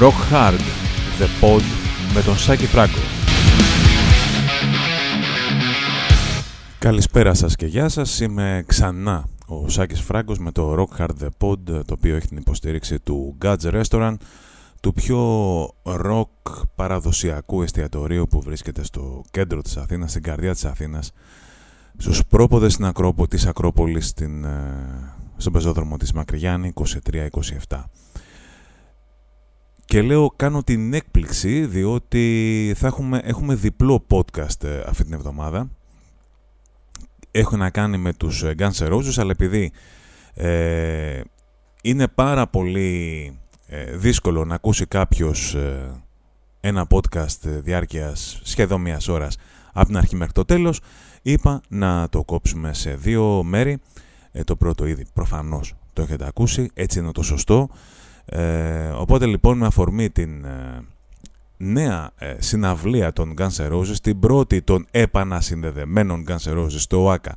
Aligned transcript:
Rock 0.00 0.32
Hard, 0.32 0.60
The 1.18 1.44
Pod 1.44 1.62
με 2.14 2.22
τον 2.22 2.36
Σάκη 2.38 2.66
Φράγκο. 2.66 2.98
Καλησπέρα 6.78 7.34
σας 7.34 7.56
και 7.56 7.66
γεια 7.66 7.88
σας. 7.88 8.20
Είμαι 8.20 8.64
ξανά 8.66 9.28
ο 9.46 9.68
Σάκης 9.68 10.00
Φράγκος 10.00 10.38
με 10.38 10.52
το 10.52 10.74
Rock 10.74 11.00
Hard 11.00 11.10
The 11.22 11.28
Pod, 11.38 11.58
το 11.64 11.92
οποίο 11.92 12.16
έχει 12.16 12.26
την 12.26 12.36
υποστήριξη 12.36 13.00
του 13.00 13.36
Gadget 13.42 13.82
Restaurant, 13.82 14.14
του 14.80 14.92
πιο 14.92 15.20
rock 15.84 16.62
παραδοσιακού 16.74 17.62
εστιατορίου 17.62 18.26
που 18.30 18.40
βρίσκεται 18.40 18.84
στο 18.84 19.22
κέντρο 19.30 19.62
της 19.62 19.76
Αθήνας, 19.76 20.10
στην 20.10 20.22
καρδιά 20.22 20.52
της 20.52 20.64
Αθήνας, 20.64 21.12
στους 21.96 22.22
πρόποδες 22.28 22.72
στην 22.72 22.84
Ακρόπο, 22.84 23.28
της 23.28 23.46
Ακρόπολης, 23.46 24.06
στην, 24.06 24.44
ε, 24.44 25.14
στον 25.36 25.52
πεζόδρομο 25.52 25.96
της 25.96 26.12
Μακριγιάννη, 26.12 26.68
23-27. 26.68 27.90
Και 29.88 30.02
λέω 30.02 30.32
κάνω 30.36 30.62
την 30.62 30.94
έκπληξη 30.94 31.66
διότι 31.66 32.74
θα 32.76 32.86
έχουμε, 32.86 33.20
έχουμε 33.24 33.54
διπλό 33.54 34.06
podcast 34.10 34.64
ε, 34.64 34.80
αυτή 34.86 35.04
την 35.04 35.12
εβδομάδα. 35.12 35.70
Έχω 37.30 37.56
να 37.56 37.70
κάνει 37.70 37.98
με 37.98 38.12
τους 38.12 38.42
ε, 38.42 38.54
Guns 38.58 38.70
N' 38.70 38.92
Roses 38.92 39.12
αλλά 39.16 39.30
επειδή 39.30 39.72
ε, 40.34 41.20
είναι 41.82 42.08
πάρα 42.08 42.46
πολύ 42.46 43.38
δύσκολο 43.94 44.44
να 44.44 44.54
ακούσει 44.54 44.86
κάποιος 44.86 45.56
ένα 46.60 46.86
podcast 46.90 47.38
διάρκειας 47.42 48.40
σχεδόν 48.42 48.80
μιας 48.80 49.08
ώρας 49.08 49.36
από 49.72 49.86
την 49.86 49.96
αρχή 49.96 50.16
μέχρι 50.16 50.32
το 50.32 50.44
τέλος 50.44 50.80
είπα 51.22 51.60
να 51.68 52.08
το 52.08 52.24
κόψουμε 52.24 52.74
σε 52.74 52.94
δύο 52.94 53.42
μέρη. 53.42 53.78
το 54.44 54.56
πρώτο 54.56 54.86
ήδη 54.86 55.06
προφανώς 55.12 55.74
το 55.92 56.02
έχετε 56.02 56.26
ακούσει, 56.26 56.70
έτσι 56.74 56.98
είναι 56.98 57.12
το 57.12 57.22
σωστό. 57.22 57.68
Ε, 58.30 58.88
οπότε 58.88 59.26
λοιπόν 59.26 59.58
με 59.58 59.66
αφορμή 59.66 60.10
την 60.10 60.44
ε, 60.44 60.80
νέα 61.56 62.10
ε, 62.18 62.34
συναυλία 62.38 63.12
των 63.12 63.34
Guns 63.38 63.56
N' 63.56 63.72
Roses, 63.72 63.96
την 64.02 64.18
πρώτη 64.18 64.62
των 64.62 64.86
επανασυνδεδεμένων 64.90 66.24
Guns 66.28 66.50
N' 66.50 66.58
Roses 66.58 66.70
στο 66.70 67.02
ΟΑΚΑ 67.02 67.34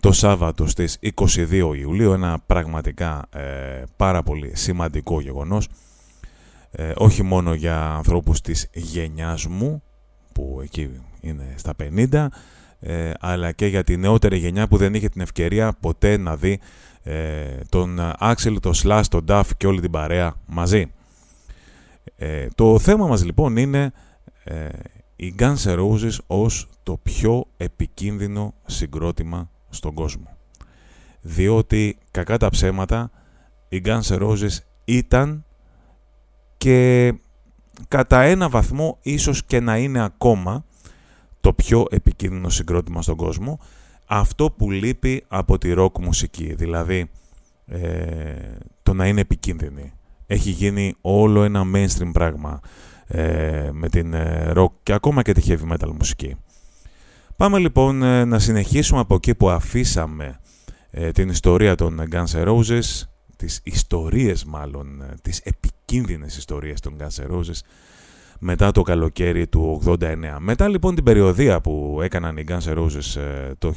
το 0.00 0.12
Σάββατο 0.12 0.66
στις 0.66 0.98
22 1.14 1.72
Ιουλίου, 1.78 2.12
ένα 2.12 2.38
πραγματικά 2.46 3.28
πάρα 3.96 4.22
πολύ 4.22 4.56
σημαντικό 4.56 5.20
γεγονός, 5.20 5.68
όχι 6.94 7.22
μόνο 7.22 7.54
για 7.54 7.94
ανθρώπους 7.94 8.40
της 8.40 8.68
γενιάς 8.72 9.46
μου, 9.46 9.82
που 10.32 10.60
εκεί 10.62 10.90
είναι 11.20 11.54
στα 11.56 11.72
50, 12.10 12.26
αλλά 13.20 13.52
και 13.52 13.66
για 13.66 13.84
τη 13.84 13.96
νεότερη 13.96 14.36
γενιά 14.38 14.68
που 14.68 14.76
δεν 14.76 14.94
είχε 14.94 15.08
την 15.08 15.20
ευκαιρία 15.20 15.76
ποτέ 15.80 16.16
να 16.16 16.36
δει 16.36 16.60
ε, 17.08 17.60
τον 17.68 18.00
Άξελ, 18.18 18.60
τον 18.60 18.74
Σλάς, 18.74 19.08
τον 19.08 19.24
Νταφ 19.24 19.56
και 19.56 19.66
όλη 19.66 19.80
την 19.80 19.90
παρέα 19.90 20.34
μαζί. 20.46 20.92
Ε, 22.16 22.46
το 22.54 22.78
θέμα 22.78 23.06
μας 23.06 23.24
λοιπόν 23.24 23.56
είναι 23.56 23.92
ε, 24.44 24.68
οι 25.16 25.34
Guns 25.38 25.56
N' 25.64 25.78
Roses 25.78 26.16
ως 26.26 26.68
το 26.82 26.96
πιο 26.96 27.46
επικίνδυνο 27.56 28.54
συγκρότημα 28.66 29.50
στον 29.68 29.94
κόσμο. 29.94 30.36
Διότι 31.20 31.98
κακά 32.10 32.38
τα 32.38 32.48
ψέματα 32.48 33.10
οι 33.68 33.82
Guns 33.84 34.00
N' 34.00 34.22
Roses 34.22 34.58
ήταν 34.84 35.44
και 36.56 37.12
κατά 37.88 38.22
ένα 38.22 38.48
βαθμό 38.48 38.98
ίσως 39.02 39.44
και 39.44 39.60
να 39.60 39.76
είναι 39.78 40.04
ακόμα 40.04 40.64
το 41.40 41.52
πιο 41.52 41.86
επικίνδυνο 41.90 42.48
συγκρότημα 42.48 43.02
στον 43.02 43.16
κόσμο 43.16 43.58
αυτό 44.06 44.50
που 44.50 44.70
λείπει 44.70 45.24
από 45.28 45.58
τη 45.58 45.72
rock 45.76 45.98
μουσική, 46.00 46.54
δηλαδή 46.54 47.10
ε, 47.66 48.56
το 48.82 48.94
να 48.94 49.06
είναι 49.06 49.20
επικίνδυνη. 49.20 49.92
Έχει 50.26 50.50
γίνει 50.50 50.94
όλο 51.00 51.42
ένα 51.42 51.62
mainstream 51.74 52.10
πράγμα 52.12 52.60
ε, 53.06 53.70
με 53.72 53.88
την 53.88 54.14
ε, 54.14 54.52
rock 54.56 54.70
και 54.82 54.92
ακόμα 54.92 55.22
και 55.22 55.32
τη 55.32 55.42
heavy 55.46 55.72
metal 55.72 55.90
μουσική. 55.98 56.36
Πάμε 57.36 57.58
λοιπόν 57.58 57.96
να 58.28 58.38
συνεχίσουμε 58.38 59.00
από 59.00 59.14
εκεί 59.14 59.34
που 59.34 59.48
αφήσαμε 59.50 60.40
την 61.12 61.28
ιστορία 61.28 61.74
των 61.74 62.00
Guns 62.10 62.26
N' 62.32 62.48
Roses, 62.48 63.02
τις 63.36 63.60
ιστορίες 63.62 64.44
μάλλον, 64.44 65.04
τις 65.22 65.38
επικίνδυνες 65.38 66.36
ιστορίες 66.36 66.80
των 66.80 66.96
Guns 67.00 67.24
N' 67.24 67.30
Roses 67.30 67.60
μετά 68.38 68.70
το 68.70 68.82
καλοκαίρι 68.82 69.46
του 69.46 69.82
89. 69.86 70.16
Μετά 70.38 70.68
λοιπόν 70.68 70.94
την 70.94 71.04
περιοδία 71.04 71.60
που 71.60 71.98
έκαναν 72.02 72.36
οι 72.36 72.44
Guns 72.48 72.60
N' 72.60 72.78
Roses 72.78 73.20
ε, 73.20 73.54
το 73.58 73.74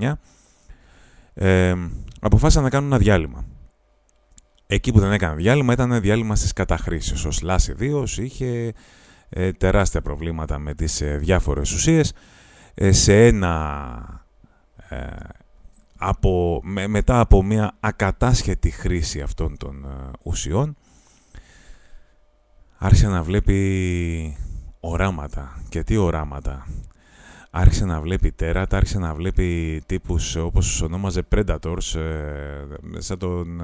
1989, 0.00 0.12
ε, 1.34 1.74
αποφάσισαν 2.20 2.62
να 2.62 2.70
κάνουν 2.70 2.88
ένα 2.90 2.98
διάλειμμα. 2.98 3.44
Εκεί 4.66 4.92
που 4.92 4.98
δεν 4.98 5.12
έκαναν 5.12 5.36
διάλειμμα 5.36 5.72
ήταν 5.72 6.00
διάλειμμα 6.00 6.36
στις 6.36 6.52
καταχρήσεις. 6.52 7.24
Ο 7.24 7.30
Σλάση 7.30 7.74
2 7.80 8.04
είχε 8.18 8.72
ε, 9.28 9.52
τεράστια 9.52 10.02
προβλήματα 10.02 10.58
με 10.58 10.74
τις 10.74 11.00
ε, 11.00 11.16
διάφορες 11.16 11.72
ουσίες. 11.72 12.12
Ε, 12.74 12.92
σε 12.92 13.26
ένα... 13.26 14.24
Από, 15.98 16.60
μετά 16.88 17.20
από 17.20 17.42
μια 17.42 17.76
ακατάσχετη 17.80 18.70
χρήση 18.70 19.20
αυτών 19.20 19.56
των 19.56 19.86
ουσιών 20.22 20.76
άρχισε 22.78 23.08
να 23.08 23.22
βλέπει 23.22 24.36
οράματα. 24.80 25.62
Και 25.68 25.82
τι 25.82 25.96
οράματα; 25.96 26.66
Άρχισε 27.58 27.84
να 27.84 28.00
βλέπει 28.00 28.32
τέρατα, 28.32 28.76
άρχισε 28.76 28.98
να 28.98 29.14
βλέπει 29.14 29.82
τύπους 29.86 30.36
όπως 30.36 30.66
τους 30.66 30.80
ονόμαζε 30.82 31.22
Predators, 31.34 31.94
ε, 31.94 32.98
σαν, 32.98 33.18
τον, 33.18 33.60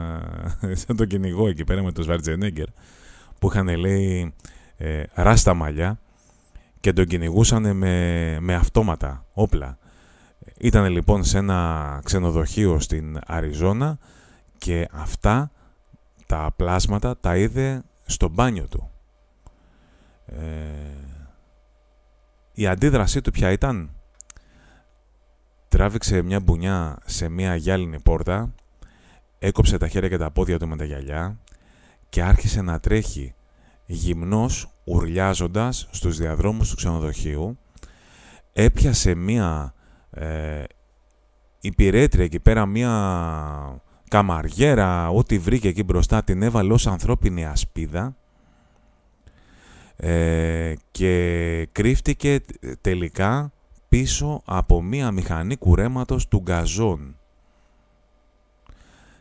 ε, 0.60 0.74
σαν 0.86 0.96
τον 0.96 1.06
κυνηγό 1.06 1.48
εκεί 1.48 1.64
πέρα 1.64 1.82
με 1.82 1.92
τον 1.92 2.04
Σβαρτζενέγκερ, 2.04 2.66
που 3.38 3.46
είχαν 3.46 3.76
λέει 3.76 4.34
ε, 4.76 5.02
ράστα 5.14 5.54
μαλλιά 5.54 5.98
και 6.80 6.92
τον 6.92 7.04
κυνηγούσαν 7.04 7.76
με, 7.76 8.36
με 8.40 8.54
αυτόματα, 8.54 9.24
όπλα. 9.32 9.78
Ήταν 10.58 10.90
λοιπόν 10.90 11.24
σε 11.24 11.38
ένα 11.38 12.00
ξενοδοχείο 12.04 12.80
στην 12.80 13.18
Αριζόνα 13.26 13.98
και 14.58 14.88
αυτά 14.92 15.50
τα 16.26 16.52
πλάσματα 16.56 17.18
τα 17.20 17.36
είδε 17.36 17.82
στο 18.06 18.28
μπάνιο 18.28 18.66
του. 18.68 18.91
Ε, 20.41 21.03
η 22.53 22.66
αντίδρασή 22.66 23.20
του 23.20 23.31
ποια 23.31 23.50
ήταν; 23.50 23.91
Τράβηξε 25.69 26.22
μια 26.22 26.41
μπουνιά 26.41 26.98
σε 27.04 27.28
μια 27.28 27.56
γυάλινη 27.56 28.00
πόρτα, 28.00 28.54
έκοψε 29.38 29.78
τα 29.78 29.88
χέρια 29.88 30.09
και 30.09 30.19
τα 30.19 30.31
πόδια 30.31 30.59
του 30.59 30.69
με 30.69 30.76
τα 30.76 30.84
γυαλιά 30.84 31.38
και 32.09 32.22
άρχισε 32.22 32.62
να 32.62 32.81
τρέχει 32.81 33.34
γυμνός, 33.87 34.72
ουρλιάζοντας 34.84 35.88
στους 35.91 36.16
διαδρόμους 36.16 36.70
του 36.70 36.76
ξενοδοχείου. 36.76 37.59
Έπιασε 38.53 39.14
μια 39.14 39.75
ε, 40.10 40.64
υπηρέτρια 41.60 42.25
εκεί 42.25 42.41
πέρα, 42.41 42.66
μια 42.66 42.91
καμαριέρα, 44.09 45.09
ό,τι 45.09 45.38
βρήκε 45.38 45.69
εκεί 45.69 45.82
μπροστά, 45.82 46.22
την 46.22 46.43
έβαλε 46.43 46.72
ως 46.72 46.87
ανθρώπινη 46.87 47.47
ασπίδα 47.47 48.16
ε, 50.04 50.74
και 50.90 51.68
κρύφτηκε 51.72 52.40
τελικά 52.80 53.52
πίσω 53.88 54.42
από 54.44 54.82
μία 54.82 55.10
μηχανή 55.10 55.56
κουρέματος 55.56 56.28
του 56.28 56.38
γκαζόν. 56.38 57.16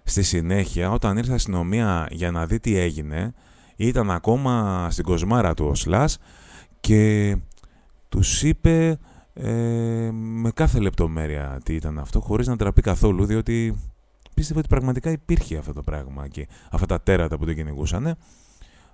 Στη 0.03 0.23
συνέχεια, 0.23 0.91
όταν 0.91 1.17
ήρθε 1.17 1.31
η 1.31 1.35
αστυνομία 1.35 2.07
για 2.11 2.31
να 2.31 2.45
δει 2.45 2.59
τι 2.59 2.77
έγινε, 2.77 3.33
ήταν 3.75 4.11
ακόμα 4.11 4.87
στην 4.91 5.03
κοσμάρα 5.03 5.53
του 5.53 5.65
ο 5.65 5.75
Σλάς 5.75 6.17
και 6.79 7.37
τους 8.09 8.43
είπε 8.43 8.99
ε, 9.33 10.09
με 10.11 10.51
κάθε 10.53 10.79
λεπτομέρεια 10.79 11.59
τι 11.63 11.73
ήταν 11.73 11.99
αυτό, 11.99 12.19
χωρίς 12.19 12.47
να 12.47 12.55
τραπεί 12.55 12.81
καθόλου, 12.81 13.25
διότι 13.25 13.75
πίστευε 14.33 14.59
ότι 14.59 14.67
πραγματικά 14.67 15.11
υπήρχε 15.11 15.57
αυτό 15.57 15.73
το 15.73 15.83
πράγμα 15.83 16.27
και 16.27 16.47
αυτά 16.71 16.85
τα 16.85 17.01
τέρατα 17.01 17.37
που 17.37 17.45
τον 17.45 17.55
κυνηγούσαν 17.55 18.17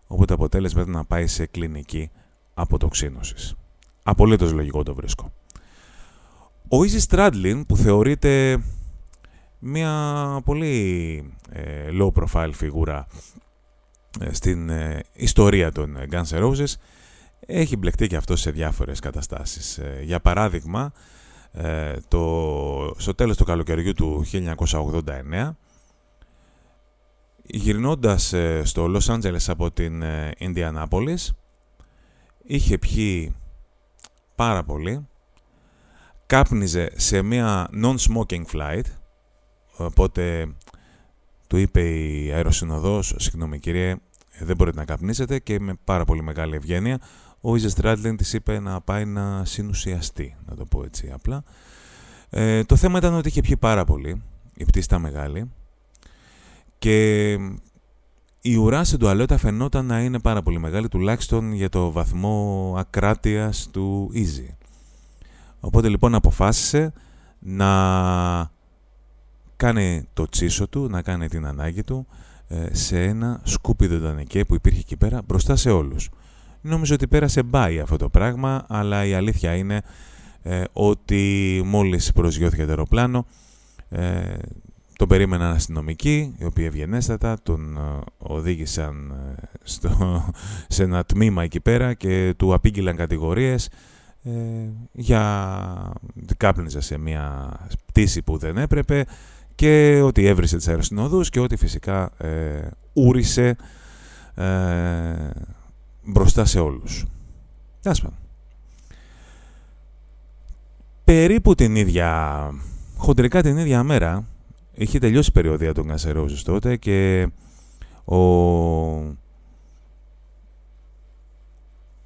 όπου 0.08 0.26
το 0.26 0.34
αποτέλεσμα 0.34 0.82
ήταν 0.82 0.94
να 0.94 1.06
πάει 1.06 1.28
σε 1.28 1.46
κλινική 1.46 2.12
αποτοξίνωσης. 2.54 3.56
Απολύτως 4.04 4.52
λογικό 4.52 4.84
το 4.84 4.96
βρίσκω. 4.96 5.32
Ο 6.70 6.78
Easy 6.78 7.00
Stradlin 7.10 7.62
που 7.68 7.78
θεωρείται 7.78 8.60
μια 9.60 10.42
πολύ 10.46 11.34
ε, 11.50 11.88
low 11.92 12.12
profile 12.12 12.50
φιγούρα 12.54 13.08
ε, 14.20 14.34
στην 14.34 14.70
ε, 14.70 15.04
ιστορία 15.14 15.72
των 15.72 15.98
Guns 16.12 16.30
N' 16.30 16.44
Roses 16.44 16.74
έχει 17.40 17.78
μπλεχτεί 17.78 18.08
και 18.08 18.16
αυτό 18.16 18.36
σε 18.36 18.52
διάφορες 18.52 19.00
καταστάσεις. 19.00 19.80
για 20.02 20.20
παράδειγμα, 20.20 20.92
το, 22.08 22.94
στο 22.98 23.16
τέλος 23.16 23.38
του 23.38 23.44
καλοκαιριού 23.44 23.94
του 23.94 24.26
1989 24.32 25.52
γυρνώντας 27.48 28.34
ε, 28.34 28.62
στο 28.66 28.94
Los 28.96 29.16
Angeles 29.16 29.46
από 29.48 29.72
την 29.72 30.04
Ινδιανάπολης 30.38 31.34
είχε 32.44 32.78
πιει 32.78 33.36
πάρα 34.36 34.64
πολύ 34.64 35.08
κάπνιζε 36.26 36.90
σε 36.96 37.22
μια 37.22 37.70
non-smoking 37.84 38.44
flight 38.52 38.86
οπότε 39.78 40.56
του 41.48 41.58
είπε 41.58 41.82
η 41.82 42.32
αεροσυνοδός 42.32 43.14
«Συγγνώμη 43.18 43.60
κύριε, 43.60 43.96
δεν 44.40 44.56
μπορείτε 44.56 44.78
να 44.78 44.86
καπνίσετε 44.86 45.40
και 45.40 45.60
με 45.60 45.74
πάρα 45.84 46.06
πολύ 46.06 46.24
μεγάλη 46.24 46.56
ευγένεια 46.56 47.00
ο 47.42 47.56
Ιζε 47.56 47.70
Στράτλιν 47.70 48.18
της 48.18 48.34
είπε 48.34 48.60
να 48.60 48.82
πάει 48.82 49.06
να 49.06 49.46
συνουσιαστεί, 49.46 50.36
να 50.46 50.56
το 50.56 50.66
πω 50.66 50.84
έτσι 50.84 51.12
απλά. 51.14 51.44
Ε, 52.30 52.64
το 52.64 52.76
θέμα 52.76 52.98
ήταν 52.98 53.14
ότι 53.14 53.28
είχε 53.28 53.42
πιει 53.42 53.58
πάρα 53.58 53.86
πολύ, 53.86 54.22
η 54.54 54.66
πτήση 54.66 54.86
ήταν 54.86 55.02
μεγάλη 55.02 55.52
και 56.80 57.32
η 58.42 58.56
ουρά 58.56 58.84
στην 58.84 59.00
τουαλέτα 59.00 59.38
φαινόταν 59.38 59.86
να 59.86 60.02
είναι 60.02 60.20
πάρα 60.20 60.42
πολύ 60.42 60.60
μεγάλη, 60.60 60.88
τουλάχιστον 60.88 61.54
για 61.54 61.70
το 61.70 61.92
βαθμό 61.92 62.74
ακράτειας 62.78 63.70
του 63.72 64.12
Easy. 64.14 64.56
Οπότε 65.60 65.90
λοιπόν 65.90 66.16
αποφάσισε 66.16 66.94
να 67.40 68.52
κάνει 69.56 70.06
το 70.14 70.28
τσίσο 70.30 70.68
του, 70.68 70.88
να 70.90 71.02
κάνει 71.02 71.28
την 71.28 71.46
ανάγκη 71.46 71.84
του 71.84 72.08
ε, 72.48 72.74
σε 72.76 73.04
ένα 73.04 73.42
σκούπιδο 73.44 74.00
δανεικέ 74.00 74.46
που 74.46 74.56
υπήρχε 74.56 74.80
εκεί 74.80 74.98
πέρα 74.98 75.22
μπροστά 75.28 75.56
σε 75.56 75.70
όλους. 75.70 76.10
Νομίζω 76.62 76.94
ότι 76.94 77.08
πέρασε 77.08 77.44
μπάι 77.44 77.80
αυτό 77.80 77.98
το 77.98 78.10
πράγμα, 78.10 78.66
αλλά 78.68 79.06
η 79.06 79.14
αλήθεια 79.14 79.56
είναι 79.56 79.82
ε, 80.42 80.64
ότι 80.74 81.62
μόλις 81.66 82.12
προσγειώθηκε 82.12 82.64
το 82.64 82.70
αεροπλάνο 82.70 83.26
ε, 83.90 84.36
τον 84.98 85.08
περίμεναν 85.08 85.54
αστυνομικοί, 85.54 86.34
οι 86.38 86.46
οποίοι 86.46 86.66
ευγενέστατα 86.68 87.38
τον 87.44 87.78
ε, 87.78 88.00
οδήγησαν 88.18 89.12
ε, 89.12 89.42
στο, 89.64 90.24
σε 90.68 90.84
ένα 90.84 91.04
τμήμα 91.04 91.44
εκεί 91.44 91.60
πέρα 91.60 91.94
και 91.94 92.34
του 92.38 92.54
απήγγειλαν 92.54 92.96
κατηγορίες 92.96 93.70
ε, 94.24 94.32
για 94.92 95.94
ότι 96.22 96.36
κάπνιζε 96.36 96.82
σε 96.82 96.98
μια 96.98 97.54
πτήση 97.86 98.22
που 98.22 98.38
δεν 98.38 98.58
έπρεπε 98.58 99.06
και 99.56 100.02
ότι 100.04 100.26
έβρισε 100.26 100.58
τις 100.58 100.68
αεροσυνοδούς 100.68 101.30
και 101.30 101.40
ότι 101.40 101.56
φυσικά 101.56 102.12
ε, 102.18 102.68
ούρισε 102.94 103.56
ε, 104.36 105.30
μπροστά 106.04 106.46
σε 106.46 106.60
όλους. 106.60 107.06
Άσπα. 107.84 108.14
Περίπου 111.04 111.56
την 111.56 111.76
ίδια, 111.76 112.52
χοντρικά 112.98 113.42
την 113.42 113.58
ίδια 113.58 113.84
μέρα, 113.84 114.28
είχε 114.78 115.00
τελειώσει 115.00 115.30
η 115.30 115.34
περιοδία 115.34 115.74
των 115.74 115.92
Guns 115.92 116.40
τότε 116.44 116.76
και 116.76 117.30
ο, 118.06 118.18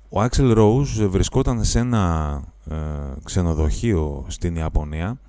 ο 0.10 0.22
Axel 0.30 0.58
Rose 0.58 1.08
βρισκόταν 1.10 1.64
σε 1.64 1.80
ένα 1.80 2.44
ε, 2.70 2.76
ξενοδοχείο 3.24 4.26
στην 4.28 4.56
Ιαπωνία. 4.56 5.20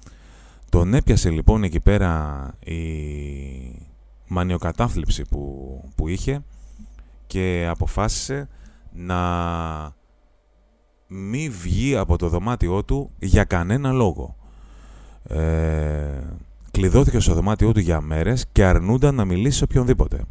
Τον 0.69 0.95
έπιασε 0.95 1.31
λοιπόν 1.31 1.63
εκεί 1.63 1.81
πέρα 1.81 2.55
η 2.65 2.77
μανιοκατάθλιψη 4.27 5.23
που, 5.31 5.85
που 5.95 6.09
είχε 6.09 6.45
και 7.27 7.67
αποφάσισε 7.71 8.49
να 8.93 9.21
μη 11.07 11.49
βγει 11.49 11.97
από 11.97 12.17
το 12.19 12.29
δωμάτιό 12.29 12.85
του 12.85 13.11
για 13.19 13.45
κανένα 13.45 13.93
λόγο. 13.93 14.37
Ε, 15.23 16.21
κλειδώθηκε 16.73 17.21
στο 17.21 17.35
δωμάτιό 17.35 17.73
του 17.73 17.81
για 17.81 18.01
μέρες 18.01 18.45
και 18.53 18.65
αρνούνταν 18.65 19.15
να 19.15 19.25
μιλήσει 19.25 19.59
σε 19.59 19.65
οποιονδήποτε. 19.65 20.25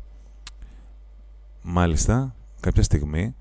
Μάλιστα, 1.61 2.35
κάποια 2.59 2.83
στιγμή 2.83 3.35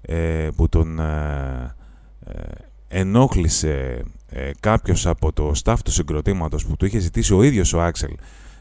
ε, 0.00 0.48
που 0.56 0.68
τον 0.68 0.98
ε, 0.98 1.74
ε 2.20 2.40
ενόχλησε 2.88 4.04
ε, 4.28 4.50
κάποιος 4.60 5.06
από 5.06 5.32
το 5.32 5.52
staff 5.64 5.76
του 5.84 5.90
συγκροτήματος 5.90 6.66
που 6.66 6.76
του 6.76 6.86
είχε 6.86 6.98
ζητήσει 6.98 7.34
ο 7.34 7.42
ίδιος 7.42 7.72
ο 7.72 7.82
Άξελ 7.82 8.14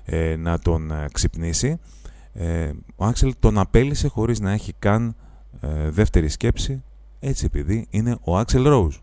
ε, 0.05 0.35
να 0.35 0.59
τον 0.59 0.91
ξυπνήσει, 1.11 1.79
ο 2.95 3.05
Άξελ 3.05 3.33
τον 3.39 3.57
απέλησε 3.57 4.07
χωρίς 4.07 4.39
να 4.39 4.51
έχει 4.51 4.73
καν 4.79 5.15
δεύτερη 5.89 6.29
σκέψη, 6.29 6.83
έτσι 7.19 7.45
επειδή 7.45 7.87
είναι 7.89 8.17
ο 8.21 8.37
Άξελ 8.37 8.63
Rose. 8.67 8.99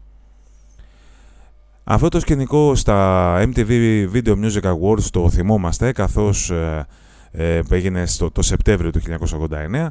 Αυτό 1.85 2.09
το 2.09 2.21
σκηνικό 2.21 2.75
στα 2.75 3.39
MTV 3.43 3.71
Video 4.13 4.35
Music 4.35 4.63
Awards 4.63 5.05
το 5.11 5.31
θυμόμαστε 5.31 5.93
καθώς 5.93 6.51
ε, 6.51 6.87
ε, 7.31 7.61
έγινε 7.71 8.07
στο, 8.07 8.31
το 8.31 8.43
Σεπτέμβριο 8.43 8.91
του 8.91 9.01
1989 9.71 9.87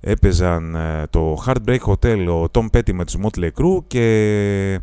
έπαιζαν 0.00 0.74
ε, 0.74 1.06
το 1.10 1.44
Heartbreak 1.46 1.78
Hotel 1.78 2.26
ο 2.28 2.44
Tom 2.52 2.66
Petty 2.76 2.92
με 2.92 3.04
τους 3.04 3.16
Motley 3.22 3.48
Crue 3.58 3.84
και 3.86 4.80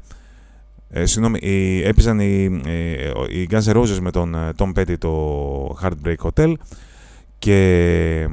ε, 0.90 1.06
συγγνώμη, 1.06 1.40
έπαιζαν 1.84 2.20
οι, 2.20 2.44
οι 3.30 3.48
Guns 3.52 3.64
N' 3.64 3.76
Roses 3.76 4.00
με 4.02 4.12
τον 4.12 4.36
Tom 4.58 4.72
Petty 4.76 4.98
το 4.98 5.78
Heartbreak 5.82 6.30
Hotel 6.30 6.54
και 7.40 8.30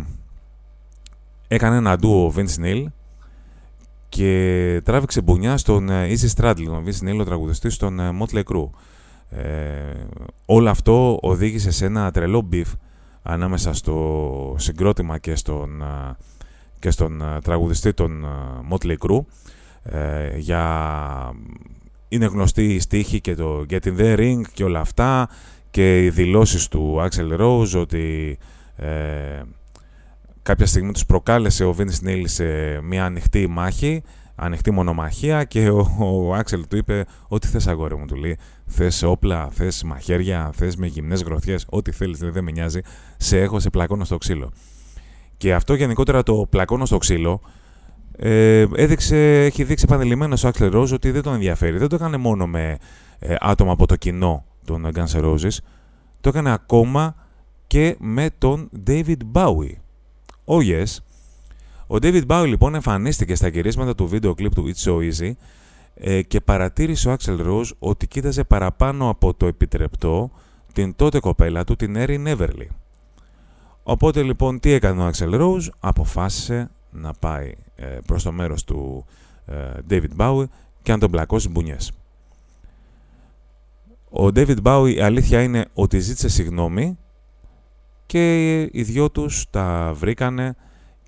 έκανε 1.49 1.76
ένα 1.76 1.96
ντου 1.96 2.25
ο 2.25 2.32
Vince 2.37 2.64
Neil 2.64 2.84
και 4.16 4.80
τράβηξε 4.84 5.20
μπουνιά 5.20 5.56
στον 5.56 5.88
ε, 5.88 6.08
Izzy 6.08 6.28
Stradlin, 6.36 6.68
ο 6.68 6.82
Vince 6.86 7.08
Neil, 7.08 7.20
ο 7.20 7.24
τραγουδιστής 7.24 7.74
των 7.74 8.00
ε, 8.00 8.10
Mötley 8.20 8.42
Crüe. 8.42 8.68
Ε, 9.28 10.06
όλο 10.46 10.70
αυτό 10.70 11.18
οδήγησε 11.22 11.70
σε 11.70 11.84
ένα 11.86 12.10
τρελό 12.10 12.40
beef 12.40 12.68
ανάμεσα 13.22 13.72
στο 13.72 14.54
συγκρότημα 14.58 15.18
και 15.18 15.34
στον, 15.34 15.82
ε, 15.82 16.16
και 16.78 16.90
στον 16.90 17.22
τραγουδιστή 17.42 17.94
των 17.94 18.26
Motley 18.70 18.94
Crue 19.06 19.24
ε, 19.82 20.36
για... 20.36 20.64
είναι 22.08 22.26
γνωστή 22.26 22.74
η 22.74 22.80
στίχη 22.80 23.20
και 23.20 23.34
το 23.34 23.64
Get 23.70 23.80
in 23.84 23.98
the 23.98 24.18
Ring 24.18 24.40
και 24.52 24.64
όλα 24.64 24.80
αυτά 24.80 25.28
και 25.70 26.04
οι 26.04 26.10
δηλώσεις 26.10 26.68
του 26.68 26.96
Axel 27.00 27.40
Rose 27.40 27.80
ότι 27.80 28.38
ε, 28.76 29.42
κάποια 30.46 30.66
στιγμή 30.66 30.93
τους 30.93 31.06
προκάλεσε 31.06 31.64
ο 31.64 31.75
Vince 31.78 32.06
Neil 32.06 32.22
σε 32.25 32.44
μια 32.82 33.04
ανοιχτή 33.04 33.46
μάχη, 33.46 34.02
ανοιχτή 34.34 34.70
μονομαχία 34.70 35.44
και 35.44 35.70
ο, 35.98 36.34
Άξελ 36.34 36.66
του 36.69 36.76
είπε 36.76 37.04
ό,τι 37.28 37.46
θες 37.46 37.66
αγόρι 37.66 37.96
μου 37.96 38.06
του 38.06 38.14
λέει, 38.14 38.38
θες 38.66 39.02
όπλα, 39.02 39.48
θες 39.50 39.82
μαχαίρια, 39.82 40.50
θες 40.54 40.76
με 40.76 40.87
γυμνές 40.87 41.22
γροθιές, 41.22 41.66
ό,τι 41.69 41.93
θέλεις 41.93 42.19
δεν 42.19 42.44
με 42.44 42.50
νοιάζει, 42.50 42.81
σε 43.16 43.40
έχω 43.40 43.60
σε 43.60 43.70
πλακώνω 43.70 44.04
στο 44.04 44.19
ξύλο. 44.19 44.52
Και 45.37 45.54
αυτό 45.54 45.75
γενικότερα 45.75 46.22
το 46.22 46.46
πλακώνω 46.50 46.84
στο 46.84 46.99
ξύλο 46.99 47.40
ε, 48.16 48.64
έδειξε, 48.75 49.44
έχει 49.44 49.64
δείξει 49.64 49.85
επανειλημμένο 49.88 50.37
ο 50.44 50.49
Άξελ 50.49 50.70
Rose 50.75 50.92
ότι 50.92 51.11
δεν 51.11 51.23
τον 51.23 51.35
ενδιαφέρει. 51.35 51.78
Δεν 51.78 51.88
το 51.88 51.94
έκανε 51.94 52.16
μόνο 52.16 52.47
με 52.47 52.76
ε, 53.18 53.35
άτομα 53.40 53.73
από 53.73 53.87
το 53.87 53.97
κοινό 53.97 54.44
των 54.64 54.88
Guns 54.94 55.20
N' 55.20 55.25
Roses, 55.25 55.56
το 56.20 56.28
έκανε 56.28 56.52
ακόμα 56.52 57.14
και 57.66 57.97
με 57.99 58.28
τον 58.38 58.70
David 58.87 59.18
Bowie 59.32 59.86
Oh 60.46 60.60
yes. 60.60 60.96
Ο 61.86 61.96
David 62.00 62.26
Bowie 62.26 62.46
λοιπόν 62.46 62.74
εμφανίστηκε 62.74 63.34
στα 63.34 63.48
γυρίσματα 63.48 63.94
του 63.94 64.06
βίντεο 64.06 64.34
κλιπ 64.34 64.54
του 64.54 64.72
It's 64.74 64.90
So 64.90 65.10
Easy 65.10 65.32
ε, 65.94 66.22
και 66.22 66.40
παρατήρησε 66.40 67.08
ο 67.08 67.16
Axel 67.18 67.46
Rose 67.46 67.70
ότι 67.78 68.06
κοίταζε 68.06 68.44
παραπάνω 68.44 69.08
από 69.08 69.34
το 69.34 69.46
επιτρεπτό 69.46 70.30
την 70.72 70.96
τότε 70.96 71.20
κοπέλα 71.20 71.64
του, 71.64 71.76
την 71.76 71.94
Erin 71.96 72.36
Everly. 72.36 72.66
Οπότε 73.82 74.22
λοιπόν 74.22 74.60
τι 74.60 74.70
έκανε 74.70 75.02
ο 75.02 75.10
Axel 75.14 75.40
Rose, 75.40 75.68
αποφάσισε 75.78 76.70
να 76.90 77.12
πάει 77.12 77.54
ε, 77.74 77.98
προς 78.06 78.22
το 78.22 78.32
μέρος 78.32 78.64
του 78.64 79.06
ε, 79.46 79.54
David 79.90 80.16
Bowie 80.16 80.44
και 80.82 80.92
να 80.92 80.98
τον 80.98 81.10
πλακώσει 81.10 81.48
μπουνιές. 81.48 81.92
Ο 84.10 84.26
David 84.34 84.56
Bowie 84.62 84.92
η 84.94 85.00
αλήθεια 85.00 85.42
είναι 85.42 85.66
ότι 85.74 85.98
ζήτησε 85.98 86.28
συγγνώμη 86.28 86.98
και 88.06 88.60
οι 88.60 88.82
δυο 88.82 89.10
τους 89.10 89.46
τα 89.50 89.92
βρήκανε 89.94 90.54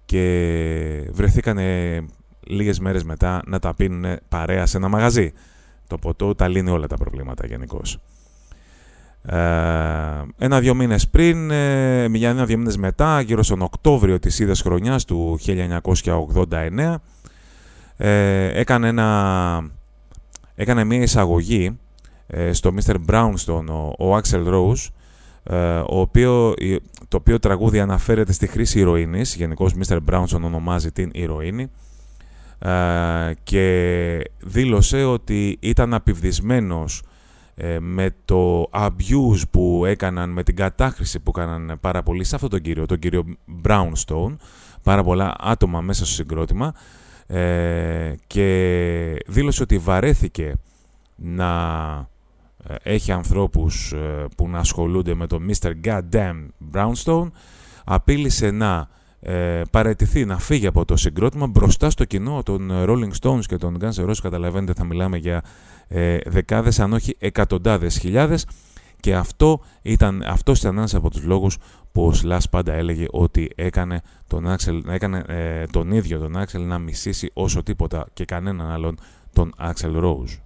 και 0.05 1.11
βρεθήκανε 1.13 1.99
λίγες 2.47 2.79
μέρες 2.79 3.05
μετά 3.05 3.43
να 3.47 3.59
τα 3.59 3.75
πίνουν 3.75 4.17
παρέα 4.29 4.67
σε 4.67 4.77
ένα 4.77 4.89
μαγαζί. 4.89 5.33
Το 5.87 5.99
ποτό 5.99 6.35
τα 6.35 6.49
λύνει 6.49 6.71
όλα 6.71 6.87
τα 6.87 6.97
προβλήματα 6.97 7.47
γενικώς. 7.47 7.99
Ε, 9.23 9.37
ένα-δυο 10.39 10.75
μήνες 10.75 11.09
πριν, 11.09 11.51
ε, 11.51 12.07
για 12.07 12.29
ένα-δυο 12.29 12.59
μήνες 12.59 12.77
μετά, 12.77 13.21
γύρω 13.21 13.43
στον 13.43 13.63
Οκτώβριο 13.63 14.19
της 14.19 14.39
ίδιας 14.39 14.61
χρονιάς 14.61 15.05
του 15.05 15.39
1989, 15.39 17.03
ε, 17.97 18.61
έκανε, 18.61 18.89
ένα, 18.89 19.71
έκανε 20.55 20.85
μια 20.85 21.03
εισαγωγή 21.03 21.79
ε, 22.27 22.53
στο 22.53 22.75
Mr. 22.77 22.97
Brownstone 23.11 23.67
ο, 23.69 24.07
ο 24.07 24.17
Axel 24.17 24.47
Rose 24.47 24.87
ε, 24.87 24.98
ο 25.89 26.01
οποίο, 26.01 26.55
το 27.09 27.17
οποίο 27.17 27.39
τραγούδι 27.39 27.81
αναφέρεται 27.81 28.33
στη 28.33 28.47
χρήση 28.47 28.79
ηρωίνης, 28.79 29.35
γενικώς 29.35 29.75
Mr. 29.75 29.99
Brownson 30.11 30.41
ονομάζει 30.43 30.93
την 30.93 31.11
ηρωίνη, 31.13 31.71
ε, 32.59 33.33
και 33.43 34.31
δήλωσε 34.39 35.05
ότι 35.05 35.59
ήταν 35.61 35.95
απειβδισμένος 35.95 37.03
ε, 37.55 37.79
με 37.81 38.11
το 38.25 38.71
abuse 38.73 39.43
που 39.51 39.85
έκαναν, 39.87 40.31
με 40.31 40.43
την 40.43 40.57
κατάχρηση 40.57 41.21
που 41.21 41.33
έκαναν 41.37 41.79
πάρα 41.81 42.03
πολύ 42.03 42.25
σε 42.25 42.35
αυτόν 42.35 42.51
τον 42.51 42.61
κύριο, 42.61 42.87
τον 42.87 42.99
κύριο 42.99 43.25
Brownstone, 43.65 44.37
πάρα 44.83 45.03
πολλά 45.03 45.35
άτομα 45.39 45.81
μέσα 45.81 46.05
στο 46.05 46.15
συγκρότημα. 46.15 46.75
Και 48.27 49.25
δήλωσε 49.27 49.63
ότι 49.63 49.79
βαρέθηκε 49.79 50.55
να 51.17 51.51
ε, 51.97 52.18
έχει 52.83 53.13
ανθρώπους 53.13 53.93
ε, 53.93 54.27
που 54.37 54.49
να 54.49 54.59
ασχολούνται 54.59 55.15
με 55.15 55.27
το 55.27 55.39
Mr. 55.49 55.73
Goddamn 55.85 56.47
Brownstone, 56.75 57.31
απείλησε 57.85 58.51
να 58.51 58.89
ε, 59.21 59.63
παραιτηθεί 59.71 60.25
να 60.25 60.39
φύγει 60.39 60.67
από 60.67 60.85
το 60.85 60.97
συγκρότημα 60.97 61.47
μπροστά 61.47 61.91
στο 61.91 62.05
κοινό 62.05 62.43
των 62.43 62.71
Rolling 62.73 63.11
Stones 63.21 63.45
και 63.47 63.57
των 63.57 63.77
Guns 63.81 63.93
N' 63.93 64.09
Roses 64.09 64.17
καταλαβαίνετε 64.23 64.73
θα 64.77 64.85
μιλάμε 64.85 65.17
για 65.17 65.43
ε, 65.89 66.19
δεκάδες 66.27 66.81
αν 66.81 66.93
όχι 66.93 67.17
εκατοντάδες 67.19 67.99
χιλιάδες 67.99 68.47
και 69.01 69.15
αυτό 69.15 69.61
ήταν, 69.83 70.23
αυτός 70.27 70.59
ήταν 70.59 70.77
ένας 70.77 70.95
από 70.95 71.11
τους 71.11 71.23
λόγους 71.23 71.57
που 71.93 72.07
ο 72.07 72.13
Σλάς 72.13 72.49
πάντα 72.49 72.73
έλεγε 72.73 73.07
ότι 73.11 73.51
έκανε 73.55 74.01
τον, 74.27 74.57
Axel, 74.57 74.81
έκανε, 74.89 75.25
ε, 75.27 75.67
τον 75.67 75.91
ίδιο 75.91 76.19
τον 76.19 76.37
Άξελ 76.37 76.67
να 76.67 76.79
μισήσει 76.79 77.31
όσο 77.33 77.63
τίποτα 77.63 78.07
και 78.13 78.25
κανέναν 78.25 78.71
άλλον 78.71 78.99
τον 79.33 79.55
Axel 79.59 79.97
Rose. 80.03 80.39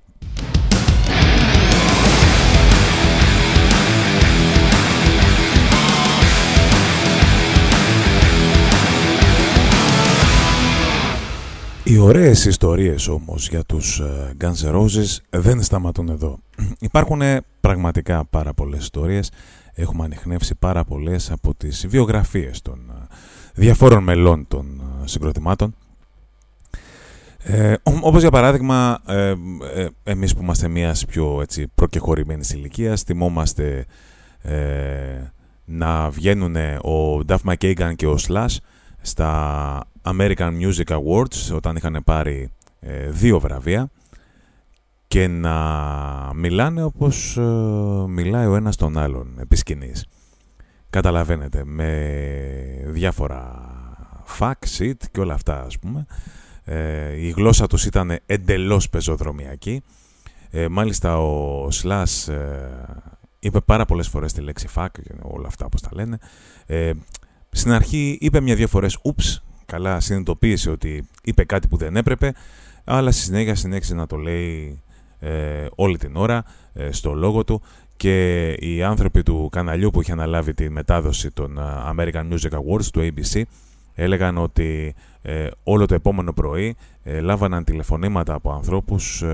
Οι 11.92 11.99
ωραίες 11.99 12.44
ιστορίες 12.44 13.08
όμως 13.08 13.49
για 13.49 13.64
τους 13.64 14.00
ε, 14.00 14.37
Guns 14.40 14.66
N' 14.66 14.75
Roses 14.75 15.18
δεν 15.30 15.62
σταματούν 15.62 16.08
εδώ. 16.08 16.38
Υπάρχουν 16.80 17.20
πραγματικά 17.61 18.25
πάρα 18.25 18.54
πολλές 18.54 18.82
ιστορίες. 18.82 19.30
Έχουμε 19.72 20.04
ανοιχνεύσει 20.04 20.54
πάρα 20.54 20.84
πολλές 20.84 21.30
από 21.30 21.54
τις 21.54 21.87
βιογραφίες 21.87 22.62
των 22.62 22.78
ε, 22.90 23.06
διαφόρων 23.54 24.02
μελών 24.02 24.49
των 24.49 24.82
ε, 25.02 25.06
συγκροτημάτων. 25.06 25.75
Ε, 27.38 27.75
όπως 27.84 28.20
για 28.20 28.30
παράδειγμα, 28.30 29.00
ε, 29.06 29.34
εμείς 30.02 30.34
που 30.34 30.42
είμαστε 30.42 30.68
μιας 30.68 31.04
πιο 31.04 31.38
έτσι, 31.40 31.66
προκεχωρημένης 31.75 32.50
ηλικίας, 32.50 33.02
θυμόμαστε 33.02 33.84
να 35.64 36.11
βγαίνουν 36.11 36.56
ο 36.76 37.25
Duff 37.26 37.38
McKagan 37.44 37.92
και 37.96 38.06
ο 38.06 38.16
Slash 38.28 38.56
στα 39.00 39.87
American 40.02 40.52
Music 40.61 40.97
Awards 40.97 41.54
όταν 41.54 41.76
είχαν 41.76 42.02
πάρει 42.04 42.50
ε, 42.80 43.11
δύο 43.11 43.40
βραβεία 43.40 43.90
και 45.06 45.26
να 45.26 45.56
μιλάνε 46.35 46.82
όπως 46.82 47.37
ε, 47.37 47.42
μιλάει 48.09 48.47
ο 48.47 48.54
ένας 48.54 48.76
τον 48.76 48.99
άλλον 48.99 49.38
επί 49.38 49.56
σκηνής. 49.56 50.06
Καταλαβαίνετε, 50.90 51.64
με 51.64 52.85
διάφορα 52.87 53.61
fuck, 54.38 54.78
shit 54.78 54.97
και 55.11 55.21
όλα 55.21 55.35
αυτά 55.35 55.62
ας 55.62 55.78
πούμε. 55.78 56.06
Ε, 56.64 57.16
η 57.16 57.30
γλώσσα 57.30 57.66
τους 57.66 57.85
ήταν 57.85 58.18
εντελώς 58.26 58.88
πεζοδρομιακή. 58.88 59.82
μάλιστα 60.71 61.18
ο 61.18 61.68
Slash 61.82 62.32
είπε 63.38 63.61
πάρα 63.61 63.85
πολλές 63.85 64.09
φορές 64.09 64.32
τη 64.32 64.40
λέξη 64.40 64.68
fuck 64.75 64.87
και 64.92 65.14
όλα 65.23 65.47
αυτά 65.47 65.64
όπως 65.64 65.80
τα 65.80 65.88
λένε. 65.92 66.18
στην 67.50 67.73
αρχή 67.73 68.18
είπε 68.21 68.40
μια-δυο 68.40 68.68
φορές 68.68 68.99
oops 69.02 69.51
καλά 69.66 70.00
συνειδητοποίησε 70.00 70.71
ότι 70.71 71.04
είπε 71.23 71.45
κάτι 71.45 71.69
που 71.69 71.76
δεν 71.76 71.97
έπρεπε, 71.97 72.33
αλλά 72.85 73.11
στη 73.11 73.21
συνέχεια 73.23 73.54
συνέχισε 73.54 73.95
να 73.95 74.07
το 74.07 74.16
λέει 74.16 74.83
ε, 75.25 75.66
όλη 75.75 75.97
την 75.97 76.16
ώρα 76.16 76.45
ε, 76.73 76.92
στο 76.92 77.12
λόγο 77.12 77.45
του 77.45 77.62
και 77.97 78.49
οι 78.50 78.83
άνθρωποι 78.83 79.23
του 79.23 79.49
καναλιού 79.52 79.90
που 79.90 80.00
είχε 80.00 80.12
αναλάβει 80.12 80.54
τη 80.54 80.71
μετάδοση 80.71 81.31
των 81.31 81.59
ε, 81.59 81.62
American 81.95 82.33
Music 82.33 82.50
Awards 82.50 82.85
του 82.92 83.00
ABC 83.00 83.42
έλεγαν 83.95 84.38
ότι 84.38 84.95
όλο 85.62 85.87
το 85.87 85.95
επόμενο 85.95 86.33
πρωί 86.33 86.76
λάβαναν 87.04 87.64
τηλεφωνήματα 87.64 88.35
από 88.35 88.52
ανθρώπους 88.52 89.25